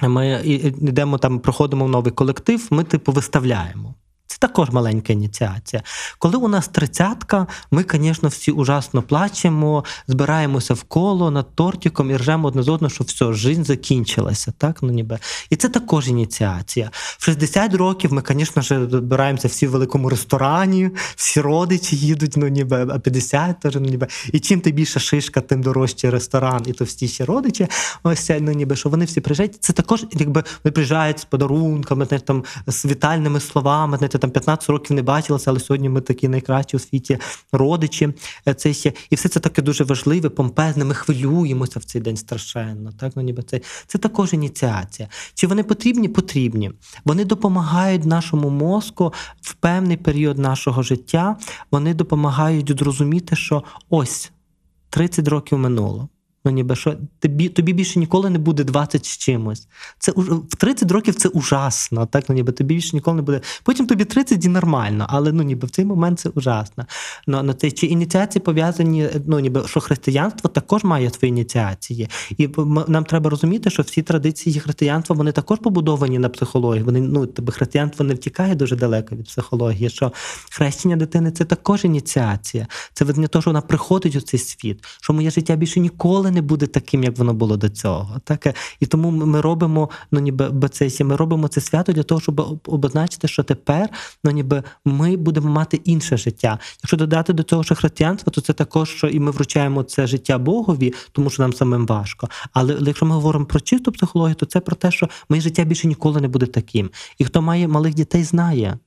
ми 0.03 0.41
йдемо 0.81 1.17
там, 1.17 1.39
проходимо 1.39 1.85
в 1.85 1.89
новий 1.89 2.11
колектив, 2.11 2.67
ми 2.71 2.83
типу 2.83 3.11
виставляємо. 3.11 3.95
Це 4.27 4.37
також 4.37 4.69
маленька 4.69 5.13
ініціація. 5.13 5.83
Коли 6.19 6.37
у 6.37 6.47
нас 6.47 6.67
тридцятка, 6.67 7.47
ми, 7.71 7.85
звісно, 7.91 8.29
всі 8.29 8.51
ужасно 8.51 9.01
плачемо, 9.01 9.83
збираємося 10.07 10.73
в 10.73 10.83
коло 10.83 11.31
над 11.31 11.55
тортиком 11.55 12.11
і 12.11 12.17
ржемо 12.17 12.47
одне 12.47 12.63
з 12.63 12.69
одного, 12.69 12.89
що 12.89 13.03
все, 13.03 13.33
життя 13.33 13.63
закінчилася. 13.63 14.53
Так? 14.57 14.79
Ну, 14.81 14.89
ніби. 14.89 15.19
І 15.49 15.55
це 15.55 15.69
також 15.69 16.07
ініціація. 16.07 16.89
В 16.93 17.23
60 17.23 17.73
років 17.73 18.13
ми, 18.13 18.23
звісно 18.27 18.61
збираємося 18.89 19.47
всі 19.47 19.67
в 19.67 19.71
великому 19.71 20.09
ресторані, 20.09 20.89
всі 21.15 21.41
родичі 21.41 21.95
їдуть, 21.95 22.37
ну 22.37 22.47
ніби, 22.47 22.87
а 22.91 22.99
50 22.99 23.59
теж, 23.59 23.75
ну 23.75 23.81
ніби. 23.81 24.07
І 24.33 24.39
чим 24.39 24.61
ти 24.61 24.71
більше 24.71 24.99
шишка, 24.99 25.41
тим 25.41 25.61
дорожчий 25.61 26.09
ресторан 26.09 26.63
і 26.65 26.73
товстіші 26.73 27.23
родичі. 27.23 27.67
Ось 28.03 28.31
ну 28.39 28.51
ніби 28.51 28.75
що 28.75 28.89
вони 28.89 29.05
всі 29.05 29.21
приїжджають. 29.21 29.57
Це 29.59 29.73
також, 29.73 30.05
якби 30.11 30.43
вони 30.63 30.71
приїжджають 30.71 31.19
з 31.19 31.25
подарунками, 31.25 32.05
там 32.05 32.43
з 32.67 32.85
вітальними 32.85 33.39
словами. 33.39 33.97
Знаєте, 34.15 34.27
там 34.27 34.31
15 34.31 34.69
років 34.69 34.95
не 34.95 35.01
бачилися, 35.01 35.51
але 35.51 35.59
сьогодні 35.59 35.89
ми 35.89 36.01
такі 36.01 36.27
найкращі 36.27 36.77
у 36.77 36.79
світі 36.79 37.17
родичі. 37.51 38.13
Е, 38.47 38.53
Це 38.53 38.73
ще 38.73 38.93
і 39.09 39.15
все 39.15 39.29
це 39.29 39.39
таке 39.39 39.61
дуже 39.61 39.83
важливе, 39.83 40.29
помпезне. 40.29 40.85
Ми 40.85 40.93
хвилюємося 40.93 41.79
в 41.79 41.83
цей 41.83 42.01
день 42.01 42.17
страшенно. 42.17 42.91
Так, 42.91 43.13
ну 43.15 43.21
ніби 43.21 43.43
це, 43.43 43.61
це 43.87 43.97
також 43.97 44.33
ініціація. 44.33 45.09
Чи 45.33 45.47
вони 45.47 45.63
потрібні? 45.63 46.07
Потрібні. 46.07 46.71
Вони 47.05 47.25
допомагають 47.25 48.05
нашому 48.05 48.49
мозку 48.49 49.13
в 49.41 49.53
певний 49.53 49.97
період 49.97 50.37
нашого 50.37 50.83
життя. 50.83 51.37
Вони 51.71 51.93
допомагають 51.93 52.79
зрозуміти, 52.79 53.35
що 53.35 53.63
ось 53.89 54.31
30 54.89 55.27
років 55.27 55.57
минуло. 55.57 56.09
Ну, 56.45 56.51
ніби 56.51 56.75
що 56.75 56.95
тобі, 57.19 57.49
тобі 57.49 57.73
більше 57.73 57.99
ніколи 57.99 58.29
не 58.29 58.39
буде 58.39 58.63
20 58.63 59.05
з 59.05 59.17
чимось. 59.17 59.67
Це 59.99 60.11
в 60.15 60.55
30 60.57 60.91
років 60.91 61.15
це 61.15 61.29
ужасно. 61.29 62.05
Так, 62.05 62.29
ну 62.29 62.35
ніби 62.35 62.51
тобі 62.51 62.75
більше 62.75 62.95
ніколи 62.95 63.15
не 63.15 63.21
буде. 63.21 63.41
Потім 63.63 63.87
тобі 63.87 64.05
30 64.05 64.45
і 64.45 64.47
нормально, 64.47 65.05
але 65.09 65.31
ну 65.31 65.43
ніби 65.43 65.67
в 65.67 65.71
цей 65.71 65.85
момент 65.85 66.19
це 66.19 66.29
ужасно. 66.29 66.85
Ну, 67.27 67.43
на 67.43 67.53
цей 67.53 67.71
чи 67.71 67.85
ініціації 67.85 68.41
пов'язані, 68.41 69.09
ну 69.27 69.39
ніби 69.39 69.67
що 69.67 69.79
християнство 69.79 70.49
також 70.49 70.83
має 70.83 71.09
свої 71.09 71.29
ініціації, 71.29 72.09
і 72.37 72.49
нам 72.87 73.05
треба 73.05 73.29
розуміти, 73.29 73.69
що 73.69 73.83
всі 73.83 74.01
традиції 74.01 74.59
християнства 74.59 75.15
вони 75.15 75.31
також 75.31 75.59
побудовані 75.59 76.19
на 76.19 76.29
психології. 76.29 76.83
Вони 76.83 77.01
ну 77.01 77.25
тебе 77.25 77.53
християнство 77.53 78.05
не 78.05 78.13
втікає 78.13 78.55
дуже 78.55 78.75
далеко 78.75 79.15
від 79.15 79.25
психології. 79.25 79.89
Що 79.89 80.11
хрещення 80.51 80.95
дитини 80.95 81.31
це 81.31 81.45
також 81.45 81.85
ініціація. 81.85 82.67
Це 82.93 83.05
видно 83.05 83.27
того, 83.27 83.41
що 83.41 83.49
вона 83.49 83.61
приходить 83.61 84.15
у 84.15 84.21
цей 84.21 84.39
світ, 84.39 84.85
що 85.01 85.13
моє 85.13 85.31
життя 85.31 85.55
більше 85.55 85.79
ніколи 85.79 86.31
не 86.35 86.41
буде 86.41 86.67
таким, 86.67 87.03
як 87.03 87.17
воно 87.17 87.33
було 87.33 87.57
до 87.57 87.69
цього. 87.69 88.19
Так? 88.23 88.55
І 88.79 88.85
тому 88.85 89.11
ми 89.11 89.41
робимо, 89.41 89.89
ну 90.11 90.19
ніби 90.19 90.49
бацесі, 90.49 91.03
ми 91.03 91.15
робимо 91.15 91.47
це 91.47 91.61
свято 91.61 91.91
для 91.91 92.03
того, 92.03 92.21
щоб 92.21 92.59
обозначити, 92.67 93.27
що 93.27 93.43
тепер 93.43 93.89
ну, 94.23 94.31
ніби 94.31 94.63
ми 94.85 95.17
будемо 95.17 95.49
мати 95.49 95.77
інше 95.77 96.17
життя. 96.17 96.59
Якщо 96.83 96.97
додати 96.97 97.33
до 97.33 97.43
цього 97.43 97.63
ще 97.63 97.75
християнство, 97.75 98.31
то 98.31 98.41
це 98.41 98.53
також, 98.53 98.89
що 98.89 99.07
і 99.07 99.19
ми 99.19 99.31
вручаємо 99.31 99.83
це 99.83 100.07
життя 100.07 100.37
Богові, 100.37 100.93
тому 101.11 101.29
що 101.29 101.43
нам 101.43 101.53
самим 101.53 101.85
важко. 101.85 102.29
Але 102.53 102.77
якщо 102.81 103.05
ми 103.05 103.15
говоримо 103.15 103.45
про 103.45 103.59
чисту 103.59 103.91
психологію, 103.91 104.35
то 104.35 104.45
це 104.45 104.59
про 104.59 104.75
те, 104.75 104.91
що 104.91 105.09
моє 105.29 105.41
життя 105.41 105.63
більше 105.63 105.87
ніколи 105.87 106.21
не 106.21 106.27
буде 106.27 106.45
таким. 106.45 106.89
І 107.17 107.25
хто 107.25 107.41
має 107.41 107.67
малих 107.67 107.93
дітей, 107.93 108.23
знає. 108.23 108.77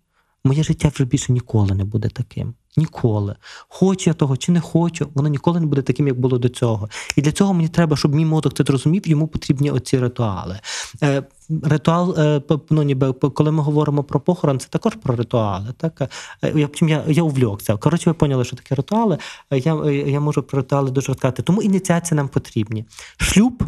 Моє 0.44 0.62
життя 0.62 0.90
вже 0.94 1.04
більше 1.04 1.32
ніколи 1.32 1.74
не 1.74 1.84
буде 1.84 2.08
таким. 2.08 2.54
Ніколи. 2.76 3.36
Хочу 3.68 4.10
я 4.10 4.14
того 4.14 4.36
чи 4.36 4.52
не 4.52 4.60
хочу, 4.60 5.08
воно 5.14 5.28
ніколи 5.28 5.60
не 5.60 5.66
буде 5.66 5.82
таким, 5.82 6.06
як 6.06 6.20
було 6.20 6.38
до 6.38 6.48
цього. 6.48 6.88
І 7.16 7.22
для 7.22 7.32
цього 7.32 7.54
мені 7.54 7.68
треба, 7.68 7.96
щоб 7.96 8.14
мій 8.14 8.24
мозок 8.24 8.54
це 8.54 8.64
зрозумів, 8.64 9.08
йому 9.08 9.28
потрібні 9.28 9.70
оці 9.70 9.98
ритуали. 9.98 10.60
Е, 11.02 11.22
ритуал, 11.62 12.14
е, 12.18 12.42
ну, 12.70 12.82
ніби, 12.82 13.12
коли 13.12 13.52
ми 13.52 13.62
говоримо 13.62 14.04
про 14.04 14.20
похорон, 14.20 14.58
це 14.58 14.68
також 14.68 14.94
про 14.94 15.16
ритуали. 15.16 15.74
Так? 15.76 16.02
Е, 16.42 16.52
Я, 16.54 16.68
я, 16.82 17.04
я 17.08 17.22
увлекся. 17.22 17.76
Коротше, 17.76 18.10
ви 18.10 18.14
поняли, 18.14 18.44
що 18.44 18.56
таке 18.56 18.74
ритуали. 18.74 19.18
Е, 19.50 19.58
Я, 19.58 19.90
я 19.90 20.20
можу 20.20 20.42
про 20.42 20.56
ритуали 20.56 20.90
дуже 20.90 21.06
розказати. 21.06 21.42
Тому 21.42 21.62
ініціації 21.62 22.16
нам 22.16 22.28
потрібні. 22.28 22.84
Шлюб 23.16 23.64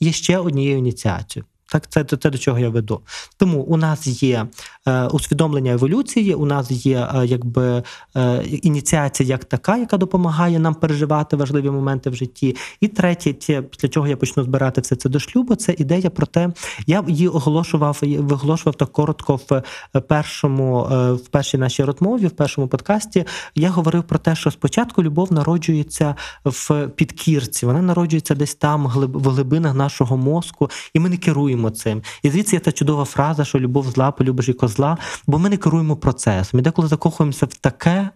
є 0.00 0.12
ще 0.12 0.38
однією 0.38 0.78
ініціацією. 0.78 1.46
Так, 1.72 1.88
це, 1.88 2.04
це, 2.04 2.16
це 2.16 2.30
до 2.30 2.38
чого 2.38 2.58
я 2.58 2.68
веду. 2.68 3.00
Тому 3.36 3.60
у 3.60 3.76
нас 3.76 4.22
є 4.22 4.46
е, 4.86 5.06
усвідомлення 5.06 5.72
еволюції, 5.72 6.34
у 6.34 6.46
нас 6.46 6.70
є 6.70 7.08
е, 7.14 7.26
якби 7.26 7.82
е, 8.16 8.42
ініціація 8.44 9.28
як 9.28 9.44
така, 9.44 9.76
яка 9.76 9.96
допомагає 9.96 10.58
нам 10.58 10.74
переживати 10.74 11.36
важливі 11.36 11.70
моменти 11.70 12.10
в 12.10 12.14
житті. 12.14 12.56
І 12.80 12.88
третє, 12.88 13.32
ті, 13.32 13.62
після 13.70 13.88
чого 13.88 14.06
я 14.06 14.16
почну 14.16 14.42
збирати 14.42 14.80
все 14.80 14.96
це 14.96 15.08
до 15.08 15.18
шлюбу, 15.18 15.54
це 15.54 15.74
ідея 15.78 16.10
про 16.10 16.26
те, 16.26 16.52
я 16.86 17.04
її 17.08 17.28
оголошував, 17.28 17.98
виголошував 18.02 18.74
так 18.74 18.92
коротко 18.92 19.40
в 19.50 19.62
е, 19.96 20.00
першому, 20.00 20.88
е, 20.92 21.12
в 21.12 21.28
першій 21.28 21.58
нашій 21.58 21.84
розмові, 21.84 22.26
в 22.26 22.30
першому 22.30 22.68
подкасті. 22.68 23.24
Я 23.54 23.70
говорив 23.70 24.02
про 24.02 24.18
те, 24.18 24.34
що 24.34 24.50
спочатку 24.50 25.02
любов 25.02 25.32
народжується 25.32 26.14
в 26.44 26.88
підкірці, 26.88 27.66
вона 27.66 27.82
народжується 27.82 28.34
десь 28.34 28.54
там, 28.54 28.86
глиб- 28.86 29.18
в 29.18 29.28
глибинах 29.28 29.74
нашого 29.74 30.16
мозку, 30.16 30.70
і 30.94 31.00
ми 31.00 31.08
не 31.08 31.16
керуємо 31.16 31.61
цим. 31.70 32.02
І 32.22 32.30
звідси 32.30 32.56
є 32.56 32.60
та 32.60 32.72
чудова 32.72 33.04
фраза, 33.04 33.44
що 33.44 33.60
любов 33.60 33.90
зла, 33.90 34.10
полюбиш 34.10 34.48
і 34.48 34.52
козла, 34.52 34.98
бо 35.26 35.38
ми 35.38 35.48
не 35.48 35.56
керуємо 35.56 35.96
процесом. 35.96 36.60
І 36.60 36.62
деколи 36.62 36.88
закохуємося 36.88 37.46
в 37.46 37.54
таке. 37.54 38.10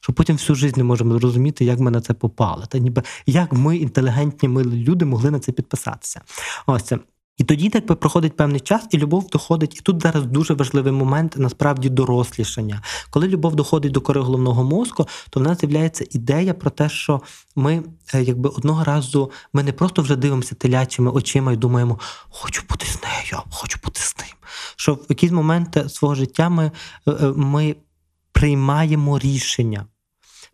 Що 0.00 0.12
потім 0.12 0.36
всю 0.36 0.56
життя 0.56 0.74
не 0.76 0.84
можемо 0.84 1.18
зрозуміти, 1.18 1.64
як 1.64 1.78
ми 1.78 1.90
на 1.90 2.00
це 2.00 2.14
попали. 2.14 2.66
Та 2.68 2.78
ніби 2.78 3.02
як 3.26 3.52
ми, 3.52 3.76
інтелігентні 3.76 4.48
ми 4.48 4.64
люди, 4.64 5.04
могли 5.04 5.30
на 5.30 5.40
це 5.40 5.52
підписатися. 5.52 6.20
Ось 6.66 6.82
це. 6.82 6.98
І 7.36 7.44
тоді 7.44 7.68
так 7.68 7.86
би 7.86 7.94
проходить 7.94 8.36
певний 8.36 8.60
час, 8.60 8.86
і 8.90 8.98
любов 8.98 9.26
доходить. 9.30 9.76
І 9.76 9.80
тут 9.80 10.02
зараз 10.02 10.26
дуже 10.26 10.54
важливий 10.54 10.92
момент 10.92 11.34
насправді 11.38 11.88
дорослішання. 11.88 12.82
Коли 13.10 13.28
любов 13.28 13.54
доходить 13.54 13.92
до 13.92 14.00
кори 14.00 14.20
головного 14.20 14.64
мозку, 14.64 15.06
то 15.30 15.40
в 15.40 15.42
нас 15.42 15.58
з'являється 15.58 16.06
ідея 16.10 16.54
про 16.54 16.70
те, 16.70 16.88
що 16.88 17.22
ми 17.56 17.82
е, 18.14 18.22
якби 18.22 18.48
одного 18.48 18.84
разу 18.84 19.30
ми 19.52 19.62
не 19.62 19.72
просто 19.72 20.02
вже 20.02 20.16
дивимося 20.16 20.54
телячими 20.54 21.10
очима 21.10 21.52
і 21.52 21.56
думаємо, 21.56 21.98
хочу 22.28 22.62
бути 22.70 22.86
з 22.86 22.98
нею, 23.02 23.42
хочу 23.50 23.78
бути 23.84 24.00
з 24.00 24.16
ним. 24.18 24.34
Що 24.76 24.94
в 24.94 25.06
якийсь 25.08 25.32
момент 25.32 25.78
свого 25.88 26.14
життя 26.14 26.48
ми, 26.48 26.70
е, 27.06 27.10
е, 27.10 27.32
ми 27.36 27.76
приймаємо 28.32 29.18
рішення. 29.18 29.86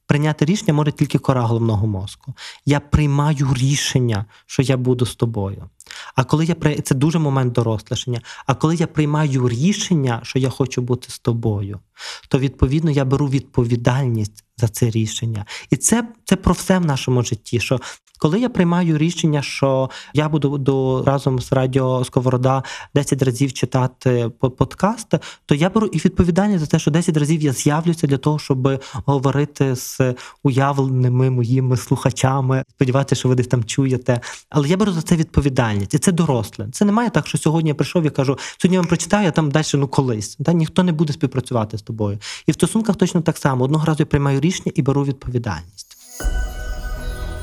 Прийняти 0.08 0.44
рішення 0.44 0.72
може 0.72 0.92
тільки 0.92 1.18
кора 1.18 1.42
головного 1.42 1.86
мозку. 1.86 2.34
Я 2.66 2.80
приймаю 2.80 3.54
рішення, 3.54 4.24
що 4.46 4.62
я 4.62 4.76
буду 4.76 5.06
з 5.06 5.14
тобою. 5.14 5.70
А 6.14 6.24
коли 6.24 6.44
я 6.44 6.54
при... 6.54 6.80
це 6.80 6.94
дуже 6.94 7.18
момент 7.18 7.52
дорослішання. 7.52 8.20
А 8.46 8.54
коли 8.54 8.76
я 8.76 8.86
приймаю 8.86 9.48
рішення, 9.48 10.20
що 10.22 10.38
я 10.38 10.50
хочу 10.50 10.82
бути 10.82 11.10
з 11.10 11.18
тобою, 11.18 11.80
то 12.28 12.38
відповідно 12.38 12.90
я 12.90 13.04
беру 13.04 13.28
відповідальність 13.28 14.44
за 14.56 14.68
це 14.68 14.90
рішення. 14.90 15.46
І 15.70 15.76
це, 15.76 16.08
це 16.24 16.36
про 16.36 16.54
все 16.54 16.78
в 16.78 16.86
нашому 16.86 17.22
житті. 17.22 17.60
Що 17.60 17.80
коли 18.18 18.40
я 18.40 18.48
приймаю 18.48 18.98
рішення, 18.98 19.42
що 19.42 19.90
я 20.14 20.28
буду 20.28 20.58
до 20.58 21.02
разом 21.06 21.38
з 21.40 21.52
радіо 21.52 22.04
Сковорода 22.04 22.62
10 22.94 23.22
разів 23.22 23.52
читати 23.52 24.30
по- 24.40 24.50
подкаст, 24.50 25.14
то 25.46 25.54
я 25.54 25.70
беру 25.70 25.86
і 25.86 25.98
відповідальність 25.98 26.60
за 26.60 26.66
те, 26.66 26.78
що 26.78 26.90
10 26.90 27.16
разів 27.16 27.42
я 27.42 27.52
з'явлюся 27.52 28.06
для 28.06 28.16
того, 28.16 28.38
щоб 28.38 28.82
говорити 28.92 29.76
з 29.76 30.00
уявленими 30.42 31.30
моїми 31.30 31.76
слухачами. 31.76 32.64
Сподіватися, 32.70 33.18
що 33.18 33.28
ви 33.28 33.34
десь 33.34 33.46
там 33.46 33.64
чуєте. 33.64 34.20
Але 34.50 34.68
я 34.68 34.76
беру 34.76 34.92
за 34.92 35.02
це 35.02 35.16
відповідальність, 35.16 35.94
і 35.94 35.98
це 35.98 36.12
доросле. 36.12 36.68
Це 36.72 36.84
немає 36.84 37.10
так, 37.10 37.26
що 37.26 37.38
сьогодні 37.38 37.68
я 37.68 37.74
прийшов 37.74 38.02
і 38.02 38.10
кажу, 38.10 38.38
сьогодні 38.58 38.74
я 38.74 38.80
вам 38.80 38.88
прочитаю, 38.88 39.28
а 39.28 39.30
там 39.30 39.50
далі 39.50 39.64
ну 39.74 39.88
колись. 39.88 40.36
Та 40.36 40.52
ніхто 40.52 40.82
не 40.82 40.92
буде 40.92 41.12
співпрацювати 41.12 41.78
з 41.78 41.82
тобою. 41.82 42.18
І 42.46 42.52
в 42.52 42.54
стосунках 42.54 42.96
точно 42.96 43.20
так 43.20 43.38
само. 43.38 43.64
Одного 43.64 43.84
разу 43.84 43.96
я 44.00 44.06
приймаю 44.06 44.40
рішення 44.40 44.72
і 44.74 44.82
беру 44.82 45.04
відповідальність. 45.04 45.77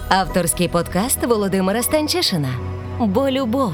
Авторський 0.09 0.67
подкаст 0.67 1.23
Володимира 1.23 1.83
Станчишина. 1.83 2.49
Бо 2.99 3.31
любов. 3.31 3.73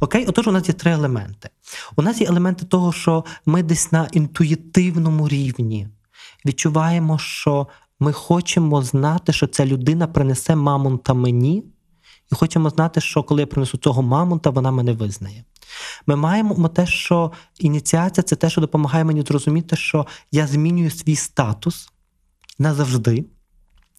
Окей, 0.00 0.26
отож, 0.26 0.48
у 0.48 0.52
нас 0.52 0.68
є 0.68 0.74
три 0.74 0.90
елементи. 0.90 1.48
У 1.96 2.02
нас 2.02 2.20
є 2.20 2.26
елементи 2.26 2.66
того, 2.66 2.92
що 2.92 3.24
ми 3.46 3.62
десь 3.62 3.92
на 3.92 4.08
інтуїтивному 4.12 5.28
рівні 5.28 5.88
відчуваємо, 6.46 7.18
що 7.18 7.66
ми 8.00 8.12
хочемо 8.12 8.82
знати, 8.82 9.32
що 9.32 9.46
ця 9.46 9.66
людина 9.66 10.06
принесе 10.06 10.56
мамонта 10.56 11.14
мені, 11.14 11.64
і 12.32 12.34
хочемо 12.34 12.70
знати, 12.70 13.00
що 13.00 13.22
коли 13.22 13.40
я 13.40 13.46
принесу 13.46 13.78
цього 13.78 14.02
мамонта, 14.02 14.50
вона 14.50 14.70
мене 14.70 14.92
визнає. 14.92 15.44
Ми 16.06 16.16
маємо 16.16 16.68
те, 16.68 16.86
що 16.86 17.32
ініціація 17.58 18.22
це 18.22 18.36
те, 18.36 18.50
що 18.50 18.60
допомагає 18.60 19.04
мені 19.04 19.22
зрозуміти, 19.22 19.76
що 19.76 20.06
я 20.32 20.46
змінюю 20.46 20.90
свій 20.90 21.16
статус 21.16 21.90
назавжди. 22.58 23.24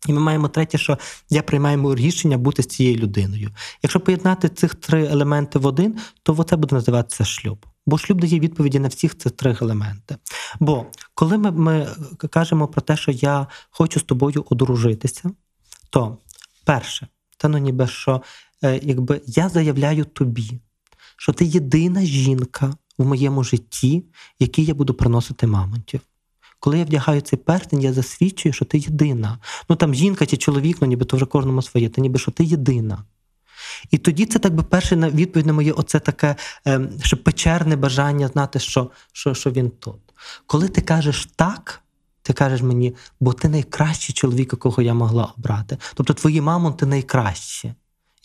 І 0.08 0.14
ми 0.14 0.20
маємо 0.20 0.48
третє, 0.48 0.78
що 0.78 0.98
я 1.30 1.44
приймаємо 1.44 1.96
рішення 1.96 2.38
бути 2.38 2.64
з 2.64 2.68
цією 2.68 2.98
людиною. 2.98 3.52
Якщо 3.84 4.00
поєднати 4.00 4.50
цих 4.50 4.76
три 4.76 5.06
елементи 5.06 5.60
в 5.60 5.66
один, 5.66 6.00
то 6.24 6.44
це 6.44 6.56
буде 6.56 6.76
називатися 6.76 7.26
шлюб. 7.26 7.66
Бо 7.86 7.98
шлюб 7.98 8.22
дає 8.22 8.40
відповіді 8.40 8.80
на 8.80 8.88
всіх 8.88 9.18
ці 9.18 9.30
три 9.30 9.58
елементи. 9.62 10.18
Бо 10.60 10.86
коли 11.14 11.38
ми, 11.38 11.52
ми 11.52 11.88
кажемо 12.30 12.68
про 12.68 12.82
те, 12.82 12.98
що 12.98 13.12
я 13.12 13.48
хочу 13.70 14.00
з 14.00 14.04
тобою 14.04 14.46
одружитися, 14.50 15.32
то 15.90 16.18
перше, 16.66 17.08
це 17.38 17.48
ну 17.48 17.58
ніби 17.58 17.88
що 17.88 18.22
е, 18.64 18.80
якби 18.84 19.22
я 19.28 19.50
заявляю 19.50 20.06
тобі, 20.06 20.60
що 21.18 21.34
ти 21.34 21.46
єдина 21.46 22.06
жінка 22.06 22.74
в 22.98 23.06
моєму 23.06 23.44
житті, 23.44 24.06
якій 24.40 24.64
я 24.64 24.74
буду 24.74 24.94
приносити 24.94 25.48
мамонтів. 25.48 26.02
Коли 26.66 26.80
я 26.80 26.86
вдягаю 26.86 27.22
цей 27.22 27.40
перстень, 27.40 27.82
я 27.82 27.94
засвідчую, 27.94 28.54
що 28.54 28.66
ти 28.66 28.78
єдина. 28.78 29.40
Ну 29.70 29.76
там 29.76 29.96
жінка 29.96 30.26
чи 30.26 30.38
чоловік, 30.38 30.78
ну 30.82 30.88
ніби 30.88 31.06
то 31.06 31.28
кожному 31.28 31.62
своє, 31.62 31.90
та 31.90 32.02
ніби 32.02 32.20
що 32.20 32.32
ти 32.32 32.44
єдина. 32.44 33.04
І 33.92 33.98
тоді 33.98 34.26
це 34.26 34.40
так 34.40 34.56
би 34.56 34.64
перша 34.64 34.96
на- 34.96 35.10
відповідь 35.10 35.46
на 35.46 35.54
моє 35.54 35.72
оце 35.72 36.00
таке 36.00 36.36
ем, 36.66 36.90
що 37.04 37.18
печерне 37.18 37.76
бажання 37.76 38.28
знати, 38.28 38.60
що, 38.60 38.92
що, 39.14 39.34
що 39.34 39.52
він 39.52 39.70
тут. 39.70 40.00
Коли 40.46 40.68
ти 40.68 40.82
кажеш 40.82 41.28
так, 41.36 41.82
ти 42.22 42.34
кажеш 42.34 42.62
мені, 42.62 42.96
бо 43.20 43.34
ти 43.34 43.50
найкращий 43.50 44.16
чоловік, 44.16 44.54
якого 44.54 44.82
я 44.82 44.94
могла 44.94 45.34
обрати. 45.38 45.78
Тобто 45.94 46.14
твої 46.14 46.42
мамонти 46.42 46.86
найкращі. 46.86 47.74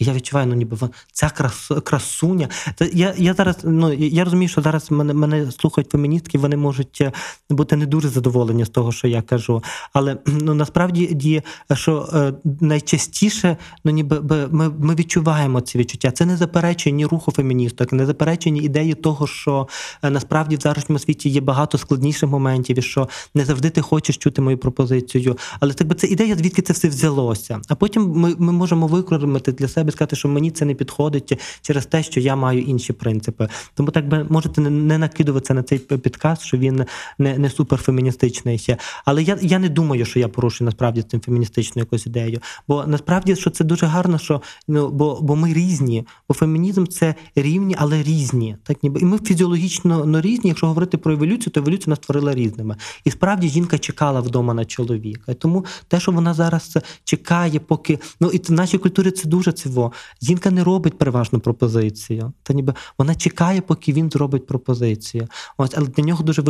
І 0.00 0.04
я 0.04 0.12
відчуваю, 0.12 0.46
ну 0.46 0.54
ніби 0.54 0.76
ця 1.12 1.30
крас, 1.30 1.70
красуня. 1.84 2.48
Це 2.76 2.90
я, 2.92 3.14
я 3.18 3.34
зараз 3.34 3.56
ну 3.64 3.92
я 3.92 4.24
розумію, 4.24 4.48
що 4.48 4.62
зараз 4.62 4.90
мене, 4.90 5.14
мене 5.14 5.52
слухають 5.52 5.90
феміністки, 5.90 6.38
вони 6.38 6.56
можуть 6.56 6.98
е, 7.00 7.12
бути 7.50 7.76
не 7.76 7.86
дуже 7.86 8.08
задоволені 8.08 8.64
з 8.64 8.68
того, 8.68 8.92
що 8.92 9.08
я 9.08 9.22
кажу. 9.22 9.62
Але 9.92 10.16
ну 10.26 10.54
насправді 10.54 11.42
що 11.74 12.08
е, 12.12 12.32
найчастіше 12.60 13.56
ну 13.84 13.92
ніби 13.92 14.20
би, 14.20 14.48
ми, 14.50 14.68
ми 14.68 14.94
відчуваємо 14.94 15.60
ці 15.60 15.78
відчуття. 15.78 16.10
Це 16.10 16.26
не 16.26 16.36
заперечує 16.36 16.96
ні 16.96 17.06
руху 17.06 17.32
феміністок, 17.32 17.92
не 17.92 18.06
заперечує 18.06 18.52
ні 18.52 18.60
ідеї 18.60 18.94
того, 18.94 19.26
що 19.26 19.68
е, 20.02 20.10
насправді 20.10 20.56
в 20.56 20.60
зараз 20.60 20.86
світі 20.98 21.28
є 21.28 21.40
багато 21.40 21.78
складніших 21.78 22.30
моментів, 22.30 22.78
і 22.78 22.82
що 22.82 23.08
не 23.34 23.44
завжди 23.44 23.70
ти 23.70 23.80
хочеш 23.80 24.16
чути 24.16 24.42
мою 24.42 24.58
пропозицію. 24.58 25.38
Але 25.60 25.72
так 25.72 25.86
би 25.86 25.94
це 25.94 26.06
ідея, 26.06 26.36
звідки 26.36 26.62
це 26.62 26.72
все 26.72 26.88
взялося. 26.88 27.60
А 27.68 27.74
потім 27.74 28.12
ми, 28.16 28.34
ми 28.38 28.52
можемо 28.52 28.86
використати 28.86 29.52
для 29.52 29.68
себе 29.68 29.89
сказати, 29.92 30.16
що 30.16 30.28
мені 30.28 30.50
це 30.50 30.64
не 30.64 30.74
підходить 30.74 31.40
через 31.62 31.86
те, 31.86 32.02
що 32.02 32.20
я 32.20 32.36
маю 32.36 32.60
інші 32.60 32.92
принципи. 32.92 33.48
Тому 33.74 33.90
так 33.90 34.08
би 34.08 34.26
можете 34.28 34.60
не, 34.60 34.98
накидуватися 34.98 35.54
на 35.54 35.62
цей 35.62 35.78
підказ, 35.78 36.42
що 36.42 36.56
він 36.56 36.84
не, 37.18 37.38
не 37.38 37.50
суперфеміністичний. 37.50 38.76
Але 39.04 39.22
я, 39.22 39.38
я 39.42 39.58
не 39.58 39.68
думаю, 39.68 40.04
що 40.04 40.18
я 40.18 40.28
порушую 40.28 40.66
насправді 40.66 41.02
цим 41.02 41.20
феміністичну 41.20 41.80
якусь 41.80 42.06
ідею. 42.06 42.40
Бо 42.68 42.84
насправді 42.86 43.36
що 43.36 43.50
це 43.50 43.64
дуже 43.64 43.86
гарно, 43.86 44.18
що 44.18 44.42
ну 44.68 44.90
бо, 44.90 45.18
бо 45.22 45.36
ми 45.36 45.52
різні, 45.52 46.06
бо 46.28 46.34
фемінізм 46.34 46.86
це 46.86 47.14
рівні, 47.34 47.74
але 47.78 48.02
різні. 48.02 48.56
Так 48.62 48.82
ніби 48.82 49.00
і 49.00 49.04
ми 49.04 49.18
фізіологічно 49.18 50.04
ну, 50.06 50.20
різні. 50.20 50.48
Якщо 50.48 50.66
говорити 50.66 50.98
про 50.98 51.12
еволюцію, 51.12 51.52
то 51.52 51.60
еволюція 51.60 51.90
нас 51.90 51.98
створила 51.98 52.34
різними. 52.34 52.76
І 53.04 53.10
справді 53.10 53.48
жінка 53.48 53.78
чекала 53.78 54.20
вдома 54.20 54.54
на 54.54 54.64
чоловіка. 54.64 55.34
Тому 55.34 55.64
те, 55.88 56.00
що 56.00 56.12
вона 56.12 56.34
зараз 56.34 56.78
чекає, 57.04 57.60
поки 57.60 57.98
ну 58.20 58.30
і 58.30 58.38
в 58.38 58.52
нашій 58.52 58.78
культурі 58.78 59.10
це 59.10 59.28
дуже 59.28 59.52
циво. 59.80 59.92
Жінка 60.22 60.50
не 60.50 60.64
робить 60.64 60.98
переважно 60.98 61.40
пропозицію. 61.40 62.32
Та 62.42 62.54
ніби 62.54 62.74
вона 62.98 63.14
чекає, 63.14 63.60
поки 63.60 63.92
він 63.92 64.10
зробить 64.10 64.46
пропозицію. 64.46 65.28
Ось, 65.56 65.74
але 65.76 65.86
для 65.86 66.02
нього 66.02 66.24
дуже 66.24 66.42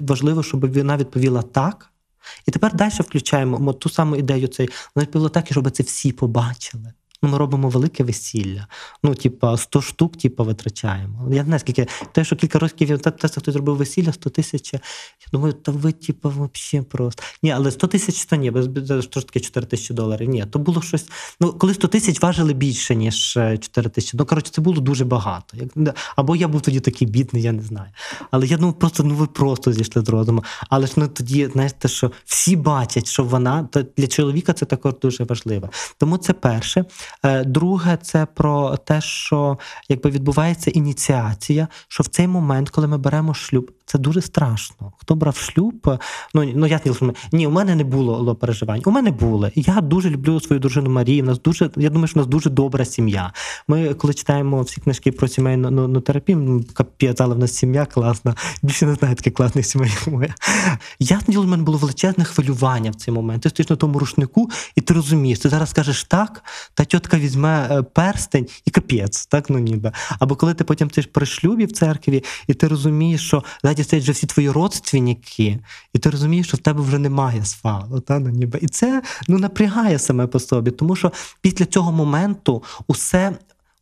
важливо, 0.00 0.42
щоб 0.42 0.74
вона 0.74 0.96
відповіла 0.96 1.42
так. 1.42 1.90
І 2.46 2.50
тепер 2.50 2.74
далі 2.74 2.92
включаємо 3.00 3.72
ту 3.72 3.88
саму 3.88 4.16
ідею 4.16 4.48
цей. 4.48 4.68
Вона 4.94 5.06
відповіла 5.06 5.28
так, 5.28 5.46
щоб 5.50 5.70
це 5.70 5.82
всі 5.82 6.12
побачили. 6.12 6.92
Ну, 7.24 7.30
ми 7.30 7.38
робимо 7.38 7.68
велике 7.68 8.04
весілля. 8.04 8.66
Ну, 9.02 9.14
типа, 9.14 9.56
100 9.56 9.82
штук, 9.82 10.16
типа, 10.16 10.42
витрачаємо. 10.42 11.28
Я 11.30 11.38
не 11.38 11.44
знаю, 11.44 11.60
скільки. 11.60 11.86
Те, 12.12 12.24
що 12.24 12.36
кілька 12.36 12.58
років 12.58 12.98
та, 12.98 13.10
та, 13.10 13.28
хтось 13.28 13.54
зробив 13.54 13.76
весілля, 13.76 14.12
100 14.12 14.30
тисяч. 14.30 14.72
Я 14.72 14.80
думаю, 15.32 15.52
та 15.52 15.72
ви, 15.72 15.92
типа, 15.92 16.28
взагалі 16.28 16.86
просто. 16.86 17.22
Ні, 17.42 17.50
але 17.50 17.70
100 17.70 17.86
тисяч 17.86 18.24
то 18.24 18.36
ні, 18.36 18.50
без 18.50 18.64
що 19.04 19.20
ж 19.20 19.26
таке 19.26 19.40
4 19.40 19.66
тисячі 19.66 19.94
доларів. 19.94 20.28
Ні, 20.28 20.46
то 20.50 20.58
було 20.58 20.82
щось. 20.82 21.08
Ну, 21.40 21.52
коли 21.52 21.74
100 21.74 21.88
тисяч 21.88 22.22
важили 22.22 22.52
більше, 22.52 22.94
ніж 22.94 23.36
е, 23.36 23.58
4 23.58 23.90
тисячі. 23.90 24.18
Ну, 24.18 24.26
коротше, 24.26 24.52
це 24.52 24.62
було 24.62 24.80
дуже 24.80 25.04
багато. 25.04 25.56
Або 26.16 26.36
я 26.36 26.48
був 26.48 26.60
тоді 26.60 26.80
такий 26.80 27.08
бідний, 27.08 27.42
я 27.42 27.52
не 27.52 27.62
знаю. 27.62 27.88
Але 28.30 28.46
я 28.46 28.56
думав, 28.56 28.78
просто 28.78 29.02
ну 29.02 29.14
ви 29.14 29.26
просто 29.26 29.72
зійшли 29.72 30.02
з 30.02 30.08
розуму. 30.08 30.44
Але 30.70 30.86
ж 30.86 30.92
ну 30.96 31.08
тоді, 31.08 31.48
знаєте, 31.52 31.88
що 31.88 32.12
всі 32.24 32.56
бачать, 32.56 33.06
що 33.06 33.24
вона 33.24 33.68
то 33.72 33.84
для 33.96 34.06
чоловіка 34.06 34.52
це 34.52 34.66
також 34.66 34.92
дуже 35.02 35.24
важливо. 35.24 35.70
Тому 35.98 36.16
це 36.16 36.32
перше. 36.32 36.84
Е, 37.22 37.44
Друге, 37.44 37.98
це 38.02 38.26
про 38.26 38.76
те, 38.76 39.00
що 39.00 39.58
якби 39.88 40.10
відбувається 40.10 40.70
ініціація, 40.70 41.68
що 41.88 42.02
в 42.02 42.06
цей 42.06 42.28
момент, 42.28 42.70
коли 42.70 42.86
ми 42.86 42.98
беремо 42.98 43.34
шлюб, 43.34 43.70
це 43.86 43.98
дуже 43.98 44.20
страшно. 44.20 44.92
Хто 44.98 45.14
брав 45.14 45.36
шлюб? 45.36 45.98
Ну 46.34 46.52
ну 46.54 46.66
я 46.66 46.80
ні, 47.32 47.46
у 47.46 47.50
мене 47.50 47.74
не 47.74 47.84
було 47.84 48.34
переживань. 48.34 48.82
У 48.84 48.90
мене 48.90 49.10
були. 49.10 49.52
Я 49.54 49.80
дуже 49.80 50.10
люблю 50.10 50.40
свою 50.40 50.60
дружину 50.60 50.90
Марію. 50.90 51.22
У 51.22 51.26
нас 51.26 51.42
дуже, 51.42 51.70
я 51.76 51.90
думаю, 51.90 52.06
що 52.06 52.18
у 52.18 52.22
нас 52.22 52.26
дуже 52.26 52.50
добра 52.50 52.84
сім'я. 52.84 53.32
Ми, 53.68 53.94
коли 53.94 54.14
читаємо 54.14 54.62
всі 54.62 54.80
книжки 54.80 55.12
про 55.12 55.28
сімейну 55.28 55.70
ну, 55.70 55.88
ну, 55.88 56.00
терапію, 56.00 56.38
ну, 56.38 56.64
капець, 56.72 57.20
але 57.20 57.34
в 57.34 57.38
нас 57.38 57.52
сім'я 57.54 57.86
класна. 57.86 58.34
Більше 58.62 58.86
не 58.86 58.94
знаю, 58.94 59.14
таке 59.14 59.30
класне 59.30 59.62
сім'я 59.62 59.90
як 59.90 60.06
моя. 60.06 60.34
Діло, 61.28 61.42
в 61.42 61.46
мене 61.46 61.62
було 61.62 61.78
величезне 61.78 62.24
хвилювання 62.24 62.90
в 62.90 62.94
цей 62.94 63.14
момент. 63.14 63.42
Ти 63.42 63.48
стоїш 63.48 63.70
на 63.70 63.76
тому 63.76 63.98
рушнику, 63.98 64.50
і 64.76 64.80
ти 64.80 64.94
розумієш, 64.94 65.38
ти 65.38 65.48
зараз 65.48 65.70
скажеш 65.70 66.04
так, 66.04 66.44
та 66.74 66.84
тітка 66.84 67.18
візьме 67.18 67.68
е, 67.70 67.82
перстень 67.82 68.46
і 68.64 68.70
капець, 68.70 69.26
так 69.26 69.50
ну 69.50 69.58
ніби. 69.58 69.92
Або 70.18 70.36
коли 70.36 70.54
ти 70.54 70.64
потім 70.64 70.90
ти 70.90 71.02
при 71.02 71.26
шлюбі 71.26 71.64
в 71.64 71.72
церкві, 71.72 72.24
і 72.46 72.54
ти 72.54 72.68
розумієш, 72.68 73.26
що 73.26 73.44
ззаді 73.74 73.84
стоять 73.84 74.02
вже 74.02 74.12
всі 74.12 74.26
твої 74.26 74.50
родственники, 74.50 75.58
і 75.92 75.98
ти 75.98 76.10
розумієш, 76.10 76.46
що 76.46 76.56
в 76.56 76.60
тебе 76.60 76.82
вже 76.82 76.98
немає 76.98 77.44
свалу. 77.44 78.00
Та, 78.00 78.18
ну, 78.18 78.30
ніби. 78.30 78.58
І 78.62 78.66
це 78.66 79.02
ну, 79.28 79.38
напрягає 79.38 79.98
саме 79.98 80.26
по 80.26 80.40
собі, 80.40 80.70
тому 80.70 80.96
що 80.96 81.12
після 81.40 81.64
цього 81.64 81.92
моменту 81.92 82.62
усе. 82.86 83.32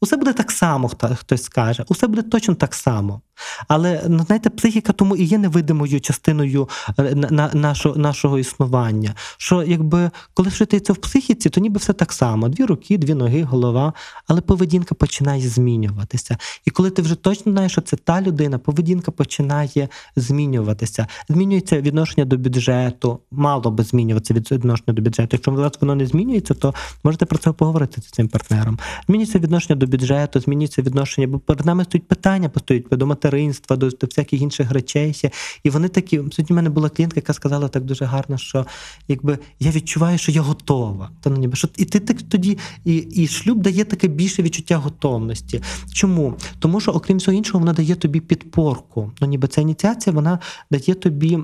Усе 0.03 0.17
буде 0.17 0.33
так 0.33 0.51
само, 0.51 0.89
хто 0.89 1.09
хтось 1.15 1.43
скаже, 1.43 1.85
усе 1.89 2.07
буде 2.07 2.23
точно 2.23 2.55
так 2.55 2.75
само. 2.75 3.21
Але 3.69 4.03
ну, 4.09 4.25
знаєте, 4.27 4.51
психіка 4.51 4.93
тому 4.93 5.17
і 5.17 5.25
є 5.25 5.39
невидимою 5.39 6.01
частиною 6.01 6.69
е, 6.99 7.15
на, 7.15 7.31
на, 7.31 7.51
нашого, 7.55 7.97
нашого 7.97 8.39
існування. 8.39 9.15
Що 9.37 9.63
якби 9.63 10.11
коли 10.35 10.51
житиється 10.51 10.93
в 10.93 10.97
психіці, 10.97 11.51
то 11.51 11.61
ніби 11.61 11.79
все 11.79 11.93
так 11.93 12.13
само: 12.13 12.49
дві 12.49 12.65
руки, 12.65 12.99
дві 12.99 13.15
ноги, 13.15 13.43
голова, 13.43 13.93
але 14.27 14.41
поведінка 14.41 14.95
починає 14.95 15.49
змінюватися. 15.49 16.37
І 16.65 16.71
коли 16.71 16.91
ти 16.91 17.03
вже 17.03 17.15
точно 17.15 17.53
знаєш, 17.53 17.73
що 17.73 17.81
це 17.81 17.97
та 17.97 18.23
людина, 18.23 18.59
поведінка 18.59 19.11
починає 19.11 19.89
змінюватися. 20.17 21.07
Змінюється 21.29 21.81
відношення 21.81 22.25
до 22.25 22.37
бюджету, 22.37 23.19
мало 23.31 23.71
би 23.71 23.85
змінюватися 23.85 24.35
від 24.35 24.51
відношення 24.51 24.93
до 24.93 25.03
бюджету. 25.03 25.29
Якщо 25.33 25.53
у 25.53 25.55
вас 25.55 25.73
воно 25.81 25.95
не 25.95 26.07
змінюється, 26.07 26.55
то 26.55 26.75
можете 27.05 27.27
про 27.27 27.39
це 27.39 27.53
поговорити 27.53 28.01
з 28.01 28.05
цим 28.05 28.29
партнером. 28.29 28.79
Змінюється 29.07 29.39
відношення 29.39 29.77
до 29.77 29.87
бюджету, 29.93 30.41
змінюється 30.41 30.83
відношення, 30.83 31.27
бо 31.27 31.39
перед 31.39 31.67
нами 31.67 31.85
стоять 31.85 32.09
питання, 32.09 32.49
постають 32.49 32.87
до 32.91 33.07
материнства, 33.07 33.77
до, 33.77 33.91
до 33.91 34.07
всяких 34.07 34.43
інших 34.43 34.71
речей. 34.73 35.15
І 35.63 35.71
вони 35.71 35.89
такі. 35.89 36.17
Сьогодні 36.17 36.47
в 36.49 36.53
мене 36.53 36.71
була 36.71 36.89
клієнтка, 36.89 37.19
яка 37.19 37.33
сказала 37.33 37.69
так 37.69 37.85
дуже 37.85 38.05
гарно, 38.05 38.39
що 38.39 38.67
якби 39.09 39.39
я 39.61 39.71
відчуваю, 39.71 40.19
що 40.19 40.33
я 40.33 40.41
готова. 40.43 41.11
Та 41.21 41.31
ну 41.31 41.37
ніби 41.37 41.57
що 41.57 41.69
і 41.77 41.85
ти 41.85 42.01
так 42.01 42.23
тоді, 42.23 42.59
і, 42.85 42.97
і 42.97 43.29
шлюб 43.29 43.59
дає 43.59 43.85
таке 43.85 44.09
більше 44.09 44.43
відчуття 44.43 44.77
готовності. 44.77 45.63
Чому? 45.93 46.35
Тому 46.59 46.81
що, 46.81 46.91
окрім 46.93 47.19
всього 47.19 47.37
іншого, 47.37 47.59
вона 47.59 47.73
дає 47.73 47.95
тобі 47.95 48.21
підпорку. 48.21 49.13
Ну, 49.21 49.27
ніби 49.27 49.49
ця 49.49 49.61
ініціація 49.61 50.15
вона 50.15 50.39
дає 50.71 50.95
тобі. 50.95 51.39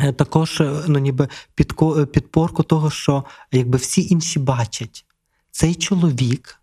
е, 0.00 0.12
Також 0.12 0.60
е, 0.60 0.72
ну, 0.88 0.98
ніби 0.98 1.28
підко- 1.56 2.00
е, 2.00 2.06
підпорку 2.06 2.62
того, 2.62 2.90
що 2.90 3.24
якби 3.52 3.78
всі 3.78 4.06
інші 4.10 4.38
бачать, 4.38 5.04
цей 5.50 5.74
чоловік 5.74 6.60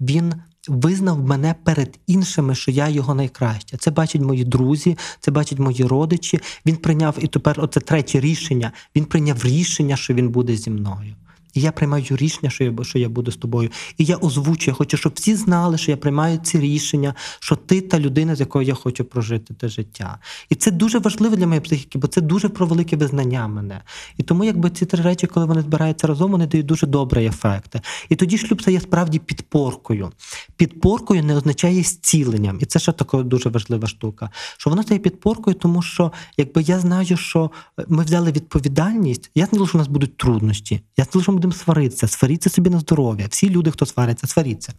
він 0.00 0.34
визнав 0.68 1.24
мене 1.24 1.54
перед 1.64 1.98
іншими, 2.06 2.54
що 2.54 2.70
я 2.70 2.88
його 2.88 3.14
найкраща. 3.14 3.76
Це 3.76 3.90
бачать 3.90 4.22
мої 4.22 4.44
друзі, 4.44 4.98
це 5.20 5.30
бачать 5.30 5.58
мої 5.58 5.84
родичі. 5.84 6.40
Він 6.66 6.76
прийняв 6.76 7.16
і 7.18 7.26
тепер 7.26 7.60
оце 7.60 7.80
третє 7.80 8.20
рішення. 8.20 8.72
Він 8.96 9.04
прийняв 9.04 9.44
рішення, 9.44 9.96
що 9.96 10.14
він 10.14 10.28
буде 10.28 10.56
зі 10.56 10.70
мною. 10.70 11.14
І 11.54 11.60
я 11.60 11.72
приймаю 11.72 12.04
рішення, 12.10 12.50
що 12.50 12.64
я, 12.64 12.74
що 12.82 12.98
я 12.98 13.08
буду 13.08 13.30
з 13.30 13.36
тобою. 13.36 13.70
І 13.98 14.04
я 14.04 14.16
озвучую, 14.16 14.72
я 14.72 14.74
хочу, 14.74 14.96
щоб 14.96 15.12
всі 15.16 15.34
знали, 15.34 15.78
що 15.78 15.90
я 15.90 15.96
приймаю 15.96 16.38
ці 16.42 16.60
рішення, 16.60 17.14
що 17.40 17.56
ти 17.56 17.80
та 17.80 18.00
людина, 18.00 18.36
з 18.36 18.40
якою 18.40 18.66
я 18.66 18.74
хочу 18.74 19.04
прожити 19.04 19.54
те 19.54 19.68
життя. 19.68 20.18
І 20.48 20.54
це 20.54 20.70
дуже 20.70 20.98
важливо 20.98 21.36
для 21.36 21.46
моєї 21.46 21.60
психіки, 21.60 21.98
бо 21.98 22.06
це 22.06 22.20
дуже 22.20 22.48
про 22.48 22.66
велике 22.66 22.96
визнання 22.96 23.48
мене. 23.48 23.82
І 24.18 24.22
тому, 24.22 24.44
якби 24.44 24.70
ці 24.70 24.86
три 24.86 25.02
речі, 25.02 25.26
коли 25.26 25.46
вони 25.46 25.60
збираються 25.60 26.06
разом, 26.06 26.30
вони 26.30 26.46
дають 26.46 26.66
дуже 26.66 26.86
добрий 26.86 27.26
ефект. 27.26 27.76
І 28.08 28.16
тоді 28.16 28.38
шлюб 28.38 28.62
це 28.62 28.72
є 28.72 28.80
справді 28.80 29.18
підпоркою. 29.18 30.12
Підпоркою 30.56 31.24
не 31.24 31.36
означає 31.36 31.82
зціленням. 31.82 32.58
І 32.60 32.64
це 32.64 32.78
ще 32.78 32.92
така 32.92 33.22
дуже 33.22 33.48
важлива 33.48 33.88
штука. 33.88 34.30
Що 34.56 34.70
воно 34.70 34.82
стає 34.82 35.00
підпоркою, 35.00 35.56
тому 35.56 35.82
що 35.82 36.12
якби 36.36 36.62
я 36.62 36.78
знаю, 36.78 37.16
що 37.16 37.50
ми 37.88 38.04
взяли 38.04 38.32
відповідальність, 38.32 39.30
я 39.34 39.46
знаю, 39.46 39.66
що 39.66 39.78
у 39.78 39.80
нас 39.80 39.88
будуть 39.88 40.16
труднощі. 40.16 40.80
Я 40.96 41.04
знаю, 41.04 41.22
що 41.22 41.32
ми 41.32 41.38
будемо 41.44 41.64
сваритися, 41.64 42.08
сваріться 42.08 42.50
собі 42.50 42.70
на 42.70 42.80
здоров'я. 42.80 43.26
Всі 43.30 43.50
люди, 43.50 43.70
хто 43.70 43.86
свариться, 43.86 44.26
сваріться. 44.26 44.72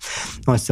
Ось 0.45 0.71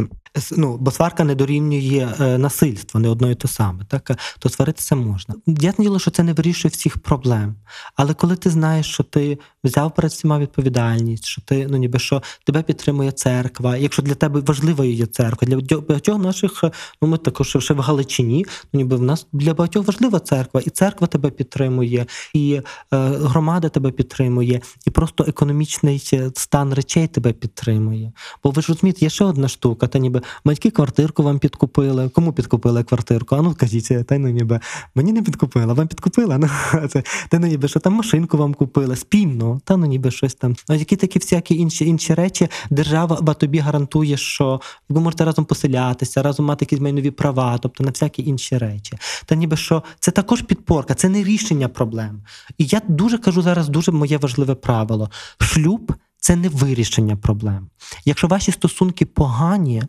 ну, 0.56 0.76
бо 0.76 0.90
сварка 0.90 1.24
не 1.24 1.34
дорівнює 1.34 2.14
е, 2.20 2.38
насильство, 2.38 3.00
не 3.00 3.08
одно 3.08 3.30
і 3.30 3.34
то 3.34 3.48
саме. 3.48 3.84
Так 3.84 4.10
то 4.38 4.48
сваритися 4.48 4.96
можна. 4.96 5.34
Я 5.46 5.74
діло, 5.78 5.98
що 5.98 6.10
це 6.10 6.22
не 6.22 6.32
вирішує 6.32 6.70
всіх 6.72 6.98
проблем. 6.98 7.56
Але 7.96 8.14
коли 8.14 8.36
ти 8.36 8.50
знаєш, 8.50 8.86
що 8.86 9.02
ти 9.02 9.38
взяв 9.64 9.94
перед 9.94 10.10
всіма 10.10 10.38
відповідальність, 10.38 11.24
що 11.26 11.42
ти 11.42 11.66
ну 11.70 11.76
ніби 11.76 11.98
що 11.98 12.22
тебе 12.44 12.62
підтримує 12.62 13.12
церква. 13.12 13.76
Якщо 13.76 14.02
для 14.02 14.14
тебе 14.14 14.40
важливою 14.40 14.92
є 14.92 15.06
церква, 15.06 15.48
для 15.48 15.80
багатьох 15.80 16.18
наших, 16.18 16.64
ну 17.02 17.08
ми 17.08 17.18
також 17.18 17.56
ще 17.58 17.74
в 17.74 17.80
Галичині, 17.80 18.46
ну 18.72 18.78
ніби 18.78 18.96
в 18.96 19.02
нас 19.02 19.26
для 19.32 19.54
багатьох 19.54 19.86
важлива 19.86 20.20
церква, 20.20 20.60
і 20.60 20.70
церква 20.70 21.06
тебе 21.06 21.30
підтримує, 21.30 22.06
і 22.34 22.52
е, 22.54 22.62
громада 23.08 23.68
тебе 23.68 23.90
підтримує, 23.90 24.60
і 24.86 24.90
просто 24.90 25.24
економічний 25.28 26.02
стан 26.34 26.74
речей 26.74 27.06
тебе 27.06 27.32
підтримує. 27.32 28.12
Бо 28.44 28.50
ви 28.50 28.62
ж 28.62 28.68
розумієте, 28.68 29.04
є 29.04 29.10
ще 29.10 29.24
одна 29.24 29.48
штука, 29.48 29.86
та 29.86 29.98
ніби 29.98 30.22
батьки 30.44 30.70
квартирку 30.70 31.22
вам 31.22 31.38
підкупили. 31.38 32.08
Кому 32.08 32.32
підкупили 32.32 32.84
квартирку? 32.84 33.36
А 33.36 33.42
ну 33.42 33.54
кажіть, 33.54 34.06
та 34.06 34.18
ну 34.18 34.28
ніби 34.28 34.60
мені 34.94 35.12
не 35.12 35.22
підкупила, 35.22 35.74
вам 35.74 35.88
підкупила. 35.88 36.38
Ну, 36.38 36.48
це 36.88 37.02
та 37.28 37.38
ну 37.38 37.46
ніби 37.46 37.68
що 37.68 37.80
там 37.80 37.92
машинку 37.92 38.36
вам 38.36 38.54
купили 38.54 38.96
спільно, 38.96 39.53
та 39.64 39.76
ну 39.76 39.86
ніби 39.86 40.10
щось 40.10 40.34
там. 40.34 40.56
Ну, 40.68 40.74
які 40.74 40.96
такі 40.96 41.18
всякі 41.18 41.56
інші 41.56 41.86
інші 41.86 42.14
речі, 42.14 42.48
держава 42.70 43.34
тобі 43.34 43.58
гарантує, 43.58 44.16
що 44.16 44.60
ви 44.88 45.00
можете 45.00 45.24
разом 45.24 45.44
поселятися, 45.44 46.22
разом 46.22 46.46
мати 46.46 46.64
якісь 46.64 46.80
майнові 46.80 47.10
права, 47.10 47.58
тобто 47.58 47.84
на 47.84 47.90
всякі 47.90 48.22
інші 48.22 48.58
речі. 48.58 48.98
Та 49.26 49.34
ніби 49.34 49.56
що 49.56 49.82
це 50.00 50.10
також 50.10 50.42
підпорка, 50.42 50.94
це 50.94 51.08
не 51.08 51.24
рішення 51.24 51.68
проблем. 51.68 52.22
І 52.58 52.66
я 52.66 52.80
дуже 52.88 53.18
кажу 53.18 53.42
зараз 53.42 53.68
дуже 53.68 53.92
моє 53.92 54.18
важливе 54.18 54.54
правило: 54.54 55.10
шлюб 55.38 55.92
це 56.16 56.36
не 56.36 56.48
вирішення 56.48 57.16
проблем. 57.16 57.68
Якщо 58.04 58.26
ваші 58.26 58.52
стосунки 58.52 59.06
погані, 59.06 59.82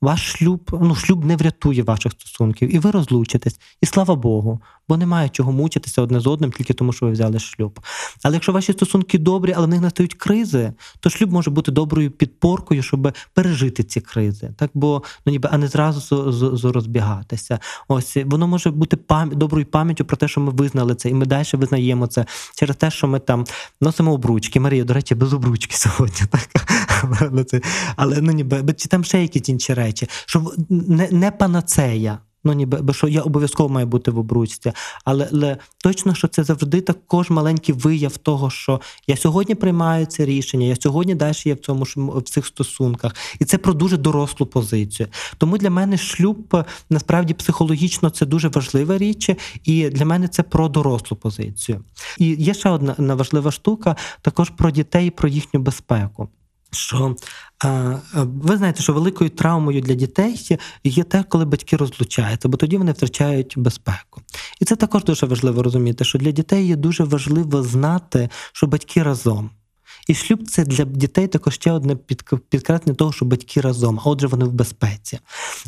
ваш 0.00 0.32
шлюб, 0.32 0.78
ну 0.80 0.94
шлюб 0.94 1.24
не 1.24 1.36
врятує 1.36 1.82
ваших 1.82 2.12
стосунків, 2.12 2.74
і 2.74 2.78
ви 2.78 2.90
розлучитесь. 2.90 3.60
І 3.80 3.86
слава 3.86 4.14
Богу, 4.14 4.60
бо 4.88 4.96
немає 4.96 5.28
чого 5.28 5.52
мучитися 5.52 6.02
одне 6.02 6.20
з 6.20 6.26
одним 6.26 6.52
тільки 6.52 6.74
тому, 6.74 6.92
що 6.92 7.06
ви 7.06 7.12
взяли 7.12 7.38
шлюб. 7.38 7.80
Але 8.22 8.34
якщо 8.34 8.52
ваші 8.52 8.72
стосунки 8.72 9.18
добрі, 9.18 9.52
але 9.56 9.66
в 9.66 9.70
них 9.70 9.80
настають 9.80 10.14
кризи, 10.14 10.72
то 11.00 11.10
шлюб 11.10 11.32
може 11.32 11.50
бути 11.50 11.72
доброю 11.72 12.10
підпоркою, 12.10 12.82
щоб 12.82 13.12
пережити 13.34 13.82
ці 13.82 14.00
кризи, 14.00 14.50
так 14.56 14.70
бо 14.74 15.02
ну 15.26 15.32
ніби 15.32 15.48
а 15.52 15.58
не 15.58 15.68
зразу 15.68 16.00
з, 16.00 16.32
з, 16.32 16.56
з 16.60 16.64
розбігатися. 16.64 17.58
Ось 17.88 18.16
воно 18.24 18.48
може 18.48 18.70
бути 18.70 18.96
пам... 18.96 19.30
доброю 19.30 19.66
пам'яттю 19.66 20.04
про 20.04 20.16
те, 20.16 20.28
що 20.28 20.40
ми 20.40 20.52
визнали 20.52 20.94
це, 20.94 21.08
і 21.08 21.14
ми 21.14 21.26
далі 21.26 21.46
визнаємо 21.52 22.06
це 22.06 22.26
через 22.54 22.76
те, 22.76 22.90
що 22.90 23.08
ми 23.08 23.18
там 23.18 23.44
носимо 23.80 24.12
обручки. 24.12 24.60
Марія, 24.60 24.84
до 24.84 24.94
речі, 24.94 25.14
без 25.14 25.32
обручки 25.32 25.76
сьогодні, 25.76 26.26
так 26.30 26.48
але 27.20 27.44
це, 27.44 27.60
але 27.96 28.20
ну 28.20 28.32
ніби 28.32 28.74
чи 28.76 28.88
там 28.88 29.04
ще 29.04 29.22
якісь 29.22 29.48
інші 29.48 29.74
речі, 29.74 30.08
що 30.26 30.52
не, 30.68 31.08
не 31.10 31.30
панацея. 31.30 32.18
Ну, 32.48 32.54
ніби 32.54 32.78
бо 32.82 32.92
що 32.92 33.08
я 33.08 33.22
обов'язково 33.22 33.68
маю 33.68 33.86
бути 33.86 34.10
в 34.10 34.18
обручці, 34.18 34.72
але, 35.04 35.28
але 35.32 35.56
точно, 35.82 36.14
що 36.14 36.28
це 36.28 36.44
завжди 36.44 36.80
також 36.80 37.30
маленький 37.30 37.74
вияв 37.74 38.16
того, 38.16 38.50
що 38.50 38.80
я 39.06 39.16
сьогодні 39.16 39.54
приймаю 39.54 40.06
це 40.06 40.24
рішення, 40.24 40.66
я 40.66 40.76
сьогодні 40.76 41.14
далі 41.14 41.34
є 41.44 41.54
в 41.54 41.58
цьому 41.58 41.86
в 41.96 42.22
цих 42.22 42.46
стосунках, 42.46 43.14
і 43.38 43.44
це 43.44 43.58
про 43.58 43.72
дуже 43.72 43.96
дорослу 43.96 44.46
позицію. 44.46 45.08
Тому 45.38 45.58
для 45.58 45.70
мене 45.70 45.98
шлюб 45.98 46.64
насправді 46.90 47.34
психологічно 47.34 48.10
це 48.10 48.26
дуже 48.26 48.48
важлива 48.48 48.98
річ, 48.98 49.30
і 49.64 49.88
для 49.88 50.04
мене 50.04 50.28
це 50.28 50.42
про 50.42 50.68
дорослу 50.68 51.16
позицію. 51.16 51.80
І 52.18 52.26
є 52.26 52.54
ще 52.54 52.68
одна 52.68 53.14
важлива 53.14 53.50
штука, 53.50 53.96
також 54.22 54.50
про 54.50 54.70
дітей, 54.70 55.10
про 55.10 55.28
їхню 55.28 55.60
безпеку. 55.60 56.28
Що 56.70 57.16
ви 58.14 58.56
знаєте, 58.56 58.82
що 58.82 58.92
великою 58.92 59.30
травмою 59.30 59.80
для 59.80 59.94
дітей 59.94 60.58
є 60.84 61.04
те, 61.04 61.24
коли 61.28 61.44
батьки 61.44 61.76
розлучаються, 61.76 62.48
бо 62.48 62.56
тоді 62.56 62.76
вони 62.76 62.92
втрачають 62.92 63.54
безпеку. 63.56 64.22
І 64.60 64.64
це 64.64 64.76
також 64.76 65.04
дуже 65.04 65.26
важливо 65.26 65.62
розуміти, 65.62 66.04
що 66.04 66.18
для 66.18 66.30
дітей 66.30 66.66
є 66.66 66.76
дуже 66.76 67.04
важливо 67.04 67.62
знати, 67.62 68.28
що 68.52 68.66
батьки 68.66 69.02
разом. 69.02 69.50
І 70.08 70.14
шлюб 70.14 70.48
це 70.48 70.64
для 70.64 70.84
дітей 70.84 71.26
також 71.26 71.54
ще 71.54 71.72
одне 71.72 71.96
підкреслення 72.48 72.94
того, 72.94 73.12
що 73.12 73.24
батьки 73.24 73.60
разом, 73.60 74.00
а 74.04 74.08
отже, 74.08 74.26
вони 74.26 74.44
в 74.44 74.52
безпеці. 74.52 75.18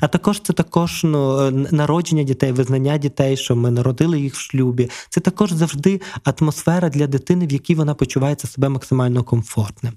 А 0.00 0.08
також 0.08 0.40
це 0.40 0.52
також 0.52 1.00
ну, 1.04 1.50
народження 1.50 2.22
дітей, 2.22 2.52
визнання 2.52 2.98
дітей, 2.98 3.36
що 3.36 3.56
ми 3.56 3.70
народили 3.70 4.20
їх 4.20 4.34
в 4.34 4.38
шлюбі. 4.38 4.90
Це 5.10 5.20
також 5.20 5.52
завжди 5.52 6.00
атмосфера 6.24 6.88
для 6.88 7.06
дитини, 7.06 7.46
в 7.46 7.52
якій 7.52 7.74
вона 7.74 7.94
почувається 7.94 8.48
себе 8.48 8.68
максимально 8.68 9.24
комфортним. 9.24 9.92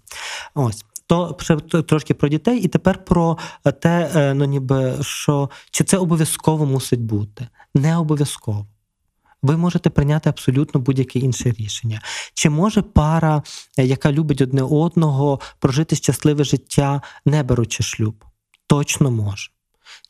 Ось. 0.56 0.86
То 1.14 1.34
трошки 1.84 2.14
про 2.14 2.30
дітей, 2.30 2.60
і 2.60 2.68
тепер 2.68 3.06
про 3.06 3.38
те, 3.82 4.12
е, 4.16 4.34
ну 4.34 4.46
ніби 4.46 4.98
що 5.02 5.50
чи 5.72 5.84
це 5.84 5.98
обов'язково 5.98 6.66
мусить 6.66 7.02
бути? 7.02 7.48
Не 7.76 7.98
обов'язково. 7.98 8.68
Ви 9.42 9.58
можете 9.58 9.90
прийняти 9.90 10.30
абсолютно 10.30 10.80
будь-яке 10.80 11.20
інше 11.20 11.54
рішення. 11.60 12.02
Чи 12.34 12.50
може 12.50 12.82
пара, 12.82 13.44
е, 13.78 13.86
яка 13.86 14.12
любить 14.12 14.42
одне 14.42 14.64
одного, 14.64 15.40
прожити 15.60 15.96
щасливе 15.96 16.44
життя, 16.44 17.02
не 17.26 17.44
беручи 17.44 17.84
шлюб? 17.84 18.26
Точно 18.68 19.12
може 19.12 19.53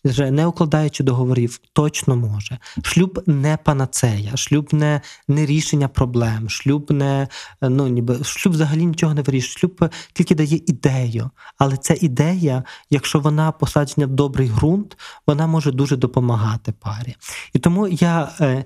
вже 0.06 0.32
не 0.32 0.48
укладаючи 0.48 1.04
договорів, 1.04 1.60
точно 1.74 2.16
може. 2.16 2.58
Шлюб 2.84 3.24
не 3.26 3.58
панацея, 3.58 4.38
шлюб 4.38 4.74
не 4.74 5.02
не 5.28 5.46
рішення 5.46 5.88
проблем, 5.88 6.50
шлюб 6.50 6.92
не 6.92 7.28
ну 7.62 7.88
ніби 7.88 8.24
шлюб 8.24 8.54
взагалі 8.54 8.86
нічого 8.86 9.14
не 9.14 9.22
вирішує. 9.22 9.60
Шлюб 9.60 9.90
тільки 10.14 10.36
дає 10.36 10.62
ідею. 10.68 11.30
Але 11.58 11.78
ця 11.78 11.96
ідея, 12.02 12.64
якщо 12.90 13.20
вона 13.20 13.52
посаджена 13.52 14.08
в 14.08 14.10
добрий 14.10 14.50
ґрунт, 14.50 14.98
вона 15.28 15.48
може 15.48 15.72
дуже 15.72 15.98
допомагати 15.98 16.72
парі. 16.72 17.16
І 17.54 17.60
тому 17.60 17.88
я 17.88 18.32
е, 18.42 18.66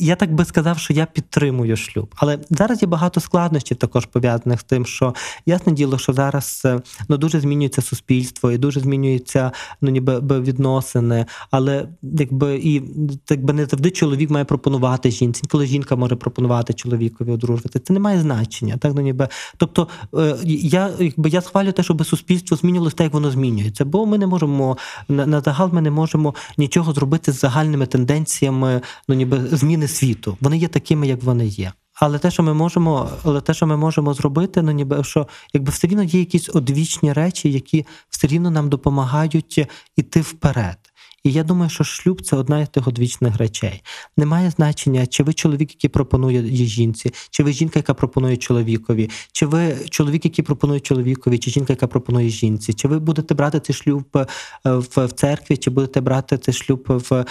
я 0.00 0.16
так 0.16 0.34
би 0.34 0.44
сказав, 0.44 0.78
що 0.78 0.92
я 0.92 1.06
підтримую 1.06 1.76
шлюб. 1.76 2.14
Але 2.16 2.38
зараз 2.50 2.82
є 2.82 2.88
багато 2.88 3.20
складнощів 3.20 3.76
також 3.76 4.06
пов'язаних 4.06 4.60
з 4.60 4.64
тим, 4.64 4.86
що 4.86 5.14
ясне 5.46 5.72
діло, 5.72 5.98
що 5.98 6.12
зараз 6.12 6.62
е, 6.64 6.80
ну 7.08 7.16
дуже 7.16 7.40
змінюється 7.40 7.82
суспільство 7.82 8.52
і 8.52 8.58
дуже 8.58 8.80
змінюються 8.80 9.52
ну 9.80 9.90
ніби 9.90 10.40
відносини. 10.40 11.26
Але 11.50 11.88
якби 12.02 12.56
і 12.56 12.82
якби 13.30 13.52
не 13.52 13.66
завжди 13.66 13.90
чоловік 13.90 14.30
має 14.30 14.44
пропонувати 14.44 15.10
жінці, 15.10 15.42
коли 15.48 15.66
жінка 15.66 15.96
може 15.96 16.16
пропонувати 16.16 16.72
чоловікові 16.72 17.30
одружувати. 17.30 17.78
Це 17.78 17.92
не 17.92 18.00
має 18.00 18.20
значення. 18.20 18.76
Так 18.76 18.92
ну 18.94 19.02
ніби, 19.02 19.28
тобто 19.56 19.88
е, 20.14 20.36
я 20.44 20.90
якби 20.98 21.28
я 21.28 21.40
схвалю 21.40 21.72
те, 21.72 21.82
щоб 21.82 22.06
суспільство 22.06 22.56
змінювалося 22.56 22.96
так, 22.96 23.04
як 23.04 23.14
воно 23.14 23.30
змінюється, 23.30 23.84
бо 23.84 24.06
ми 24.06 24.18
не 24.18 24.26
можемо 24.26 24.76
на, 25.08 25.26
на 25.26 25.40
загал, 25.40 25.70
ми 25.72 25.80
не 25.80 25.90
можемо 25.90 26.34
нічого 26.58 26.92
зробити 26.92 27.32
з 27.32 27.40
загальними 27.40 27.86
тенденціями, 27.86 28.80
ну 29.08 29.14
ніби 29.14 29.43
зміни 29.52 29.88
світу. 29.88 30.36
Вони 30.40 30.58
є 30.58 30.68
такими, 30.68 31.08
як 31.08 31.22
вони 31.22 31.46
є. 31.46 31.72
Але 31.94 32.18
те, 32.18 32.30
що 32.30 32.42
ми 32.42 32.54
можемо, 32.54 33.10
але 33.24 33.40
те, 33.40 33.54
що 33.54 33.66
ми 33.66 33.76
можемо 33.76 34.14
зробити, 34.14 34.62
ну 34.62 34.72
ніби 34.72 35.04
що 35.04 35.28
якби 35.52 35.70
все 35.70 35.86
рівно 35.86 36.02
є 36.02 36.20
якісь 36.20 36.50
одвічні 36.54 37.12
речі, 37.12 37.52
які 37.52 37.86
все 38.10 38.26
рівно 38.26 38.50
нам 38.50 38.68
допомагають 38.68 39.66
іти 39.96 40.20
вперед. 40.20 40.78
І 41.24 41.32
я 41.32 41.44
думаю, 41.44 41.70
що 41.70 41.84
шлюб 41.84 42.22
це 42.22 42.36
одна 42.36 42.60
із 42.60 42.68
тих 42.68 42.88
одвічних 42.88 43.36
речей. 43.36 43.82
Немає 44.16 44.50
значення, 44.50 45.06
чи 45.06 45.22
ви 45.22 45.32
чоловік, 45.32 45.70
який 45.70 45.90
пропонує 45.90 46.42
жінці, 46.66 47.12
чи 47.30 47.42
ви 47.42 47.52
жінка, 47.52 47.78
яка 47.78 47.94
пропонує 47.94 48.36
чоловікові, 48.36 49.10
чи 49.32 49.46
ви 49.46 49.76
чоловік, 49.90 50.24
який 50.24 50.44
пропонує 50.44 50.80
чоловікові, 50.80 51.38
чи 51.38 51.50
жінка, 51.50 51.72
яка 51.72 51.86
пропонує 51.86 52.28
жінці, 52.28 52.72
чи 52.72 52.88
ви 52.88 52.98
будете 52.98 53.34
брати 53.34 53.60
цей 53.60 53.76
шлюб 53.76 54.04
е, 54.16 54.26
в 54.64 55.08
церкві, 55.08 55.56
чи 55.56 55.70
будете 55.70 56.00
брати 56.00 56.38
цей 56.38 56.54
шлюб 56.54 56.84
в 56.88 57.14
е, 57.14 57.24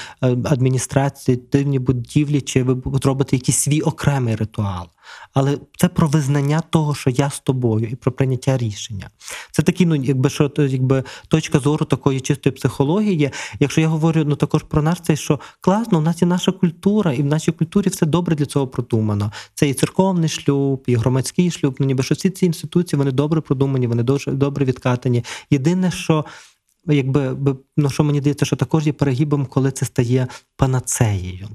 адміністрації, 0.45 1.39
дивні 1.51 1.79
будівлі, 1.79 2.41
чи 2.41 2.63
ви 2.63 2.97
зробите 3.01 3.35
якийсь 3.35 3.57
свій 3.57 3.81
окремий 3.81 4.35
ритуал 4.35 4.87
але 5.33 5.57
це 5.77 5.87
про 5.87 6.07
визнання 6.07 6.61
того, 6.69 6.95
що 6.95 7.09
я 7.09 7.29
з 7.29 7.39
тобою, 7.39 7.87
і 7.87 7.95
про 7.95 8.11
прийняття 8.11 8.57
рішення. 8.57 9.09
Це 9.51 9.63
такі, 9.63 9.85
ну 9.85 9.95
якби 9.95 10.29
що 10.29 10.51
якби 10.57 11.03
точка 11.27 11.59
зору 11.59 11.85
такої 11.85 12.19
чистої 12.19 12.55
психології. 12.55 13.31
Якщо 13.59 13.81
я 13.83 13.89
говорю 13.89 14.23
ну 14.25 14.35
також 14.35 14.63
про 14.63 14.81
нас, 14.81 14.99
це 15.03 15.15
що 15.15 15.39
класно, 15.61 15.97
у 15.97 16.01
нас 16.01 16.21
є 16.21 16.27
наша 16.27 16.51
культура, 16.51 17.13
і 17.13 17.21
в 17.21 17.25
нашій 17.25 17.51
культурі 17.51 17.89
все 17.89 18.05
добре 18.05 18.35
для 18.35 18.45
цього 18.45 18.67
продумано. 18.67 19.31
Це 19.53 19.69
і 19.69 19.73
церковний 19.73 20.29
шлюб, 20.29 20.83
і 20.87 20.95
громадський 20.95 21.51
шлюб. 21.51 21.75
Ну 21.79 21.85
ніби 21.85 22.03
що 22.03 22.15
всі 22.15 22.29
ці 22.29 22.45
інституції 22.45 22.97
вони 22.97 23.11
добре 23.11 23.41
продумані, 23.41 23.87
вони 23.87 24.03
дуже 24.03 24.31
добре 24.31 24.65
відкатані. 24.65 25.23
Єдине, 25.49 25.91
що 25.91 26.25
якби 26.85 27.35
ну 27.77 27.89
що 27.89 28.03
мені 28.03 28.19
здається, 28.19 28.45
що 28.45 28.55
також 28.55 28.85
є 28.87 28.93
перегибом, 28.93 29.45
коли 29.45 29.71
це 29.71 29.85
стає 29.85 30.27
панацеєю. 30.57 31.47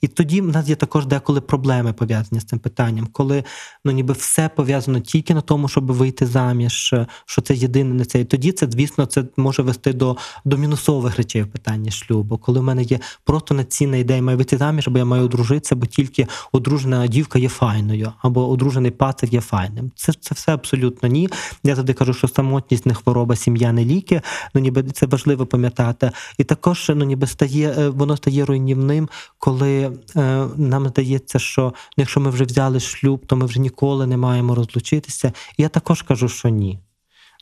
І 0.00 0.08
тоді 0.08 0.40
в 0.40 0.46
нас 0.46 0.68
є 0.68 0.76
також 0.76 1.06
деколи 1.06 1.40
проблеми 1.40 1.92
пов'язані 1.92 2.40
з 2.40 2.44
цим 2.44 2.58
питанням, 2.58 3.08
коли 3.12 3.44
ну 3.84 3.92
ніби 3.92 4.12
все 4.12 4.48
пов'язано 4.48 5.00
тільки 5.00 5.34
на 5.34 5.40
тому, 5.40 5.68
щоб 5.68 5.92
вийти 5.92 6.26
заміж, 6.26 6.94
що 7.26 7.42
це 7.42 7.54
єдине 7.54 7.94
не 7.94 8.04
це. 8.04 8.20
І 8.20 8.24
тоді 8.24 8.52
це, 8.52 8.68
звісно, 8.70 9.06
це 9.06 9.24
може 9.36 9.62
вести 9.62 9.92
до 9.92 10.16
до 10.44 10.56
мінусових 10.56 11.16
речей 11.16 11.42
в 11.42 11.46
питанні 11.46 11.90
шлюбу, 11.90 12.38
коли 12.38 12.60
в 12.60 12.62
мене 12.62 12.82
є 12.82 13.00
просто 13.24 13.54
націнна 13.54 13.96
ідея, 13.96 14.22
маю 14.22 14.38
вийти 14.38 14.56
заміж, 14.56 14.88
або 14.88 14.98
я 14.98 15.04
маю 15.04 15.24
одружитися, 15.24 15.76
бо 15.76 15.86
тільки 15.86 16.26
одружена 16.52 17.06
дівка 17.06 17.38
є 17.38 17.48
файною, 17.48 18.12
або 18.22 18.48
одружений 18.48 18.90
пацик 18.90 19.32
є 19.32 19.40
файним. 19.40 19.90
Це 19.96 20.12
це 20.20 20.34
все 20.34 20.54
абсолютно 20.54 21.08
ні. 21.08 21.28
Я 21.64 21.74
завжди 21.74 21.92
кажу, 21.92 22.14
що 22.14 22.28
самотність 22.28 22.86
не 22.86 22.94
хвороба, 22.94 23.36
сім'я 23.36 23.72
не 23.72 23.84
ліки. 23.84 24.22
Ну 24.54 24.60
ніби 24.60 24.82
це 24.82 25.06
важливо 25.06 25.46
пам'ятати 25.46 25.63
пам'ятати. 25.70 26.10
І 26.38 26.44
також 26.44 26.90
ну, 26.94 27.04
ніби 27.04 27.26
стає, 27.26 27.74
е, 27.78 27.88
воно 27.88 28.16
стає 28.16 28.44
руйнівним, 28.44 29.08
коли 29.38 29.92
е, 30.16 30.46
нам 30.56 30.88
здається, 30.88 31.38
що 31.38 31.62
ну, 31.64 31.72
якщо 31.96 32.20
ми 32.20 32.30
вже 32.30 32.44
взяли 32.44 32.80
шлюб, 32.80 33.26
то 33.26 33.36
ми 33.36 33.46
вже 33.46 33.60
ніколи 33.60 34.06
не 34.06 34.16
маємо 34.16 34.54
розлучитися. 34.54 35.32
І 35.56 35.62
я 35.62 35.68
також 35.68 36.02
кажу, 36.02 36.28
що 36.28 36.48
ні. 36.48 36.78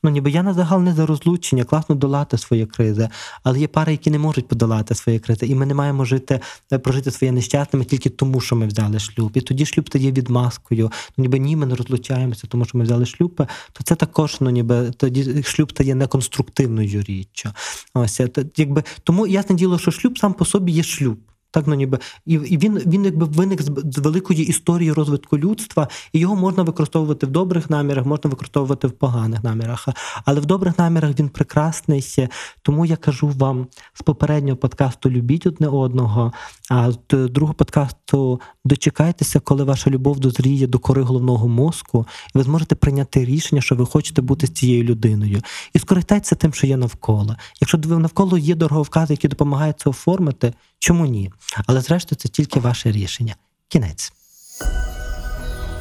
Ну, 0.04 0.10
ніби 0.10 0.30
я 0.30 0.42
на 0.42 0.54
загал 0.54 0.82
не 0.82 0.94
за 0.94 1.06
розлучення, 1.06 1.64
класно 1.64 1.94
долати 1.94 2.38
свої 2.38 2.66
кризи, 2.66 3.08
але 3.42 3.60
є 3.60 3.68
пари, 3.68 3.92
які 3.92 4.10
не 4.10 4.18
можуть 4.18 4.48
подолати 4.48 4.94
свої 4.94 5.18
кризи, 5.18 5.46
і 5.46 5.54
ми 5.54 5.66
не 5.66 5.74
маємо 5.74 6.04
жити, 6.04 6.40
е, 6.72 6.78
прожити 6.78 7.10
своє 7.10 7.32
нещасними 7.32 7.84
тільки 7.84 8.10
тому, 8.10 8.40
що 8.40 8.56
ми 8.56 8.66
взяли 8.66 8.98
шлюб. 8.98 9.30
І 9.34 9.40
тоді 9.40 9.66
шлюб 9.66 9.88
стає 9.88 10.12
відмазкою. 10.12 10.90
Ну, 11.16 11.22
ніби 11.22 11.38
ні, 11.38 11.56
ми 11.56 11.66
не 11.66 11.74
розлучаємося, 11.74 12.46
тому 12.46 12.64
що 12.64 12.78
ми 12.78 12.84
взяли 12.84 13.06
шлюб, 13.06 13.46
то 13.72 13.84
це 13.84 13.94
також, 13.94 14.36
ну 14.40 14.50
ніби 14.50 14.90
тоді 14.96 15.42
шлюб 15.42 15.70
стає 15.70 15.94
неконструктивною 15.94 17.02
річчю. 17.02 17.50
Ось 17.94 18.20
е, 18.20 18.30
якби 18.56 18.84
тому 19.04 19.26
ясне 19.26 19.56
діло, 19.56 19.78
що 19.78 19.90
шлюб 19.90 20.18
сам 20.18 20.34
по 20.34 20.44
собі 20.44 20.72
є 20.72 20.82
шлюб. 20.82 21.18
Так, 21.52 21.66
ну 21.66 21.74
ніби 21.74 21.98
і, 22.26 22.34
і 22.34 22.58
він 22.58 22.78
він 22.78 23.04
якби 23.04 23.26
виник 23.26 23.62
з, 23.62 23.98
великої 23.98 24.46
історії 24.46 24.92
розвитку 24.92 25.38
людства, 25.38 25.88
і 26.12 26.18
його 26.18 26.36
можна 26.36 26.62
використовувати 26.62 27.26
в 27.26 27.30
добрих 27.30 27.70
намірах, 27.70 28.06
можна 28.06 28.30
використовувати 28.30 28.86
в 28.86 28.92
поганих 28.92 29.44
намірах. 29.44 29.88
Але 30.24 30.40
в 30.40 30.46
добрих 30.46 30.78
намірах 30.78 31.18
він 31.18 31.28
прекрасний. 31.28 32.28
Тому 32.62 32.86
я 32.86 32.96
кажу 32.96 33.28
вам 33.28 33.66
з 33.94 34.02
попереднього 34.02 34.56
подкасту 34.56 35.10
Любіть 35.10 35.46
одне 35.46 35.68
одного. 35.68 36.32
А 36.70 36.92
з 36.92 36.96
другого 37.10 37.54
подкасту 37.54 38.40
дочекайтеся, 38.64 39.40
коли 39.40 39.64
ваша 39.64 39.90
любов 39.90 40.20
дозріє 40.20 40.66
до 40.66 40.78
кори 40.78 41.02
головного 41.02 41.48
мозку, 41.48 42.06
і 42.34 42.38
ви 42.38 42.44
зможете 42.44 42.74
прийняти 42.74 43.24
рішення, 43.24 43.62
що 43.62 43.74
ви 43.74 43.86
хочете 43.86 44.22
бути 44.22 44.46
з 44.46 44.50
цією 44.50 44.84
людиною. 44.84 45.42
І 45.72 45.78
скористайтеся 45.78 46.34
тим, 46.34 46.52
що 46.52 46.66
є 46.66 46.76
навколо. 46.76 47.36
Якщо 47.60 47.78
навколо 47.78 48.38
є 48.38 48.54
дороговкази, 48.54 49.14
які 49.14 49.28
допомагають 49.28 49.80
це 49.80 49.90
оформити, 49.90 50.52
чому 50.82 51.06
ні? 51.06 51.32
Але 51.66 51.80
зрештою 51.80 52.18
це 52.18 52.28
тільки 52.28 52.60
ваше 52.60 52.92
рішення. 52.92 53.36
Кінець. 53.68 54.12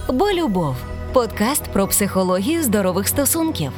Бо 0.09 0.31
любов 0.31 0.75
подкаст 1.13 1.63
про 1.63 1.87
психологію 1.87 2.63
здорових 2.63 3.07
стосунків. 3.07 3.71